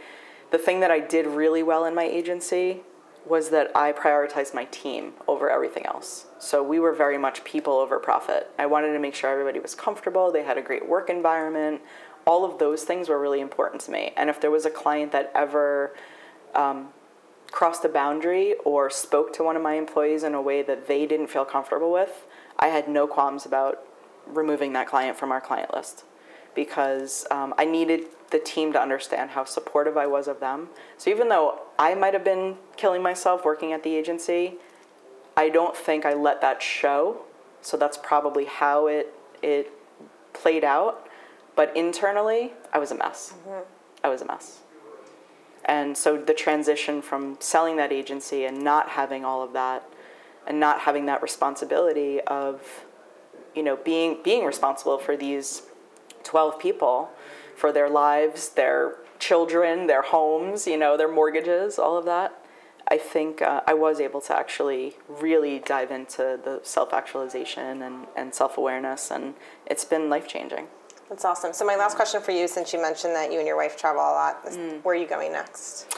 the 0.52 0.58
thing 0.58 0.80
that 0.82 0.92
I 0.92 1.00
did 1.00 1.26
really 1.26 1.64
well 1.64 1.86
in 1.86 1.96
my 1.96 2.04
agency 2.04 2.82
was 3.26 3.50
that 3.50 3.72
I 3.76 3.92
prioritized 3.92 4.54
my 4.54 4.66
team 4.66 5.14
over 5.28 5.50
everything 5.50 5.86
else. 5.86 6.26
So 6.40 6.64
we 6.64 6.80
were 6.80 6.92
very 6.92 7.18
much 7.18 7.44
people 7.44 7.74
over 7.74 8.00
profit. 8.00 8.50
I 8.58 8.66
wanted 8.66 8.94
to 8.94 9.00
make 9.00 9.14
sure 9.14 9.30
everybody 9.30 9.60
was 9.60 9.76
comfortable, 9.76 10.32
they 10.32 10.44
had 10.44 10.58
a 10.58 10.62
great 10.62 10.88
work 10.88 11.10
environment. 11.10 11.82
All 12.26 12.46
of 12.46 12.60
those 12.60 12.84
things 12.84 13.10
were 13.10 13.20
really 13.20 13.42
important 13.42 13.82
to 13.84 13.92
me. 13.92 14.14
And 14.16 14.30
if 14.30 14.40
there 14.40 14.52
was 14.52 14.66
a 14.66 14.70
client 14.70 15.12
that 15.12 15.32
ever 15.34 15.96
um, 16.54 16.90
crossed 17.50 17.84
a 17.84 17.90
boundary 17.90 18.56
or 18.64 18.90
spoke 18.90 19.34
to 19.34 19.44
one 19.44 19.56
of 19.56 19.64
my 19.64 19.74
employees 19.74 20.24
in 20.24 20.36
a 20.36 20.42
way 20.42 20.62
that 20.62 20.88
they 20.88 21.06
didn't 21.06 21.28
feel 21.28 21.46
comfortable 21.46 21.92
with, 21.92 22.26
I 22.60 22.68
had 22.68 22.88
no 22.88 23.08
qualms 23.08 23.46
about 23.46 23.84
removing 24.26 24.74
that 24.74 24.88
client 24.88 25.18
from 25.18 25.32
our 25.32 25.42
client 25.42 25.74
list 25.74 26.04
because 26.56 27.26
um, 27.32 27.54
I 27.58 27.66
needed 27.66 28.06
the 28.32 28.40
team 28.40 28.74
to 28.74 28.82
understand 28.82 29.32
how 29.32 29.46
supportive 29.46 29.98
I 29.98 30.08
was 30.08 30.28
of 30.28 30.40
them. 30.40 30.70
So 30.98 31.10
even 31.10 31.30
though 31.30 31.62
I 31.78 31.96
might 31.96 32.14
have 32.14 32.24
been 32.24 32.58
killing 32.78 33.02
myself 33.02 33.46
working 33.46 33.74
at 33.74 33.84
the 33.84 33.96
agency, 33.96 34.56
I 35.36 35.50
don't 35.50 35.76
think 35.76 36.06
I 36.06 36.14
let 36.14 36.42
that 36.42 36.62
show. 36.62 37.22
So 37.62 37.78
that's 37.78 37.98
probably 37.98 38.46
how 38.46 38.88
it 38.88 39.14
it 39.42 39.72
played 40.34 40.64
out. 40.64 41.08
But 41.56 41.76
internally, 41.76 42.54
I 42.74 42.80
was 42.80 42.92
a 42.92 42.96
mess. 42.96 43.34
Mm-hmm. 43.34 43.64
I 44.04 44.10
was 44.10 44.22
a 44.22 44.26
mess. 44.26 44.60
And 45.66 45.96
so 45.96 46.18
the 46.18 46.34
transition 46.34 47.02
from 47.02 47.38
selling 47.40 47.76
that 47.76 47.92
agency 47.92 48.46
and 48.46 48.64
not 48.64 48.90
having 48.90 49.24
all 49.24 49.44
of 49.44 49.54
that 49.54 49.84
and 50.48 50.60
not 50.60 50.80
having 50.82 51.06
that 51.06 51.22
responsibility 51.22 52.20
of 52.22 52.86
you 53.56 53.64
know 53.64 53.76
being 53.78 54.18
being 54.24 54.46
responsible 54.46 54.98
for 54.98 55.16
these 55.18 55.64
12 56.24 56.60
people 56.60 57.10
for 57.56 57.72
their 57.72 57.90
lives, 57.90 58.50
their 58.50 58.96
children, 59.20 59.88
their 59.88 60.02
homes, 60.02 60.66
you 60.66 60.78
know, 60.78 60.98
their 60.98 61.12
mortgages, 61.12 61.78
all 61.78 61.98
of 61.98 62.06
that. 62.06 62.34
I 62.88 62.98
think 62.98 63.42
uh, 63.42 63.62
I 63.68 63.74
was 63.74 64.00
able 64.02 64.20
to 64.22 64.36
actually 64.36 64.98
really 65.08 65.60
dive 65.60 65.92
into 65.92 66.40
the 66.44 66.60
self 66.64 66.94
actualization 66.94 67.84
and, 67.84 68.08
and 68.18 68.34
self 68.34 68.58
awareness, 68.58 69.12
and 69.12 69.36
it's 69.66 69.86
been 69.86 70.10
life 70.10 70.28
changing. 70.28 70.68
That's 71.08 71.24
awesome. 71.24 71.54
So 71.54 71.66
my 71.66 71.76
last 71.76 71.96
question 71.96 72.22
for 72.22 72.32
you, 72.32 72.48
since 72.48 72.74
you 72.74 72.82
mentioned 72.82 73.14
that 73.16 73.32
you 73.32 73.38
and 73.38 73.48
your 73.48 73.58
wife 73.58 73.78
travel 73.78 74.02
a 74.02 74.12
lot, 74.12 74.42
is 74.48 74.58
mm. 74.58 74.84
where 74.84 74.96
are 74.96 74.98
you 74.98 75.08
going 75.08 75.32
next? 75.32 75.96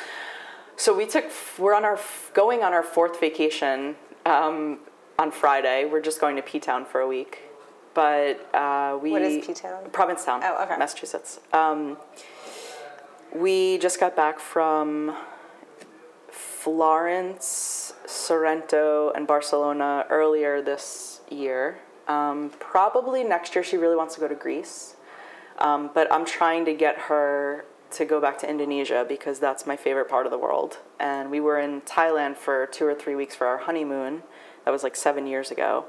So 0.75 0.95
we 0.95 1.05
took 1.07 1.25
we're 1.57 1.73
on 1.73 1.85
our 1.85 1.99
going 2.33 2.61
on 2.61 2.73
our 2.73 2.83
fourth 2.83 3.19
vacation 3.19 3.95
um, 4.25 4.79
on 5.19 5.31
Friday. 5.31 5.85
We're 5.85 6.01
just 6.01 6.19
going 6.19 6.35
to 6.35 6.41
P 6.41 6.59
Town 6.59 6.85
for 6.85 7.01
a 7.01 7.07
week, 7.07 7.39
but 7.93 8.53
uh, 8.53 8.97
we 9.01 9.11
what 9.11 9.21
is 9.21 9.45
P 9.45 9.53
Town? 9.53 9.89
Provincetown, 9.91 10.41
oh, 10.43 10.63
okay. 10.63 10.77
Massachusetts. 10.77 11.39
Um, 11.51 11.97
we 13.33 13.77
just 13.79 13.99
got 13.99 14.15
back 14.15 14.39
from 14.39 15.15
Florence, 16.29 17.93
Sorrento, 18.05 19.11
and 19.15 19.27
Barcelona 19.27 20.05
earlier 20.09 20.61
this 20.61 21.21
year. 21.29 21.79
Um, 22.07 22.51
probably 22.59 23.23
next 23.23 23.55
year, 23.55 23.63
she 23.63 23.77
really 23.77 23.95
wants 23.95 24.15
to 24.15 24.21
go 24.21 24.27
to 24.27 24.35
Greece. 24.35 24.95
Um, 25.59 25.91
but 25.93 26.11
I'm 26.11 26.25
trying 26.25 26.65
to 26.65 26.73
get 26.73 26.97
her 26.97 27.65
to 27.91 28.05
go 28.05 28.19
back 28.19 28.39
to 28.39 28.49
Indonesia 28.49 29.05
because 29.07 29.39
that's 29.39 29.67
my 29.67 29.75
favorite 29.75 30.09
part 30.09 30.25
of 30.25 30.31
the 30.31 30.37
world. 30.37 30.79
And 30.99 31.29
we 31.29 31.39
were 31.39 31.59
in 31.59 31.81
Thailand 31.81 32.37
for 32.37 32.65
two 32.65 32.85
or 32.85 32.95
three 32.95 33.15
weeks 33.15 33.35
for 33.35 33.45
our 33.45 33.59
honeymoon. 33.59 34.23
That 34.65 34.71
was 34.71 34.83
like 34.83 34.95
seven 34.95 35.27
years 35.27 35.51
ago. 35.51 35.85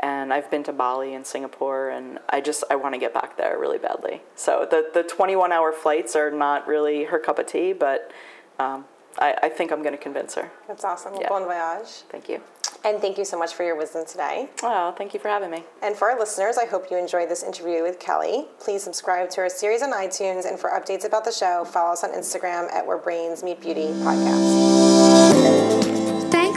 And 0.00 0.32
I've 0.32 0.48
been 0.48 0.62
to 0.64 0.72
Bali 0.72 1.14
and 1.14 1.26
Singapore, 1.26 1.90
and 1.90 2.20
I 2.30 2.40
just 2.40 2.62
I 2.70 2.76
want 2.76 2.94
to 2.94 3.00
get 3.00 3.12
back 3.12 3.36
there 3.36 3.58
really 3.58 3.78
badly. 3.78 4.22
So 4.36 4.64
the 4.70 4.88
the 4.94 5.02
21 5.02 5.50
hour 5.50 5.72
flights 5.72 6.14
are 6.14 6.30
not 6.30 6.68
really 6.68 7.04
her 7.04 7.18
cup 7.18 7.40
of 7.40 7.46
tea, 7.46 7.72
but 7.72 8.12
um, 8.60 8.84
I, 9.18 9.34
I 9.44 9.48
think 9.48 9.72
I'm 9.72 9.82
going 9.82 9.96
to 9.96 10.00
convince 10.00 10.36
her. 10.36 10.52
That's 10.68 10.84
awesome. 10.84 11.14
Yeah. 11.20 11.28
Bon 11.28 11.44
voyage. 11.44 11.88
Thank 12.10 12.28
you. 12.28 12.40
And 12.84 13.00
thank 13.00 13.18
you 13.18 13.24
so 13.24 13.36
much 13.36 13.54
for 13.54 13.64
your 13.64 13.76
wisdom 13.76 14.04
today. 14.06 14.48
Oh, 14.62 14.94
thank 14.96 15.12
you 15.12 15.18
for 15.18 15.28
having 15.28 15.50
me. 15.50 15.64
And 15.82 15.96
for 15.96 16.10
our 16.10 16.18
listeners, 16.18 16.58
I 16.58 16.66
hope 16.66 16.90
you 16.90 16.96
enjoyed 16.96 17.28
this 17.28 17.42
interview 17.42 17.82
with 17.82 17.98
Kelly. 17.98 18.46
Please 18.60 18.84
subscribe 18.84 19.30
to 19.30 19.40
our 19.40 19.48
series 19.48 19.82
on 19.82 19.92
iTunes, 19.92 20.48
and 20.48 20.58
for 20.58 20.70
updates 20.70 21.04
about 21.04 21.24
the 21.24 21.32
show, 21.32 21.64
follow 21.64 21.92
us 21.92 22.04
on 22.04 22.12
Instagram 22.12 22.72
at 22.72 22.86
Where 22.86 22.98
Brains 22.98 23.42
Meet 23.42 23.60
Beauty 23.60 23.88
Podcast. 23.88 25.97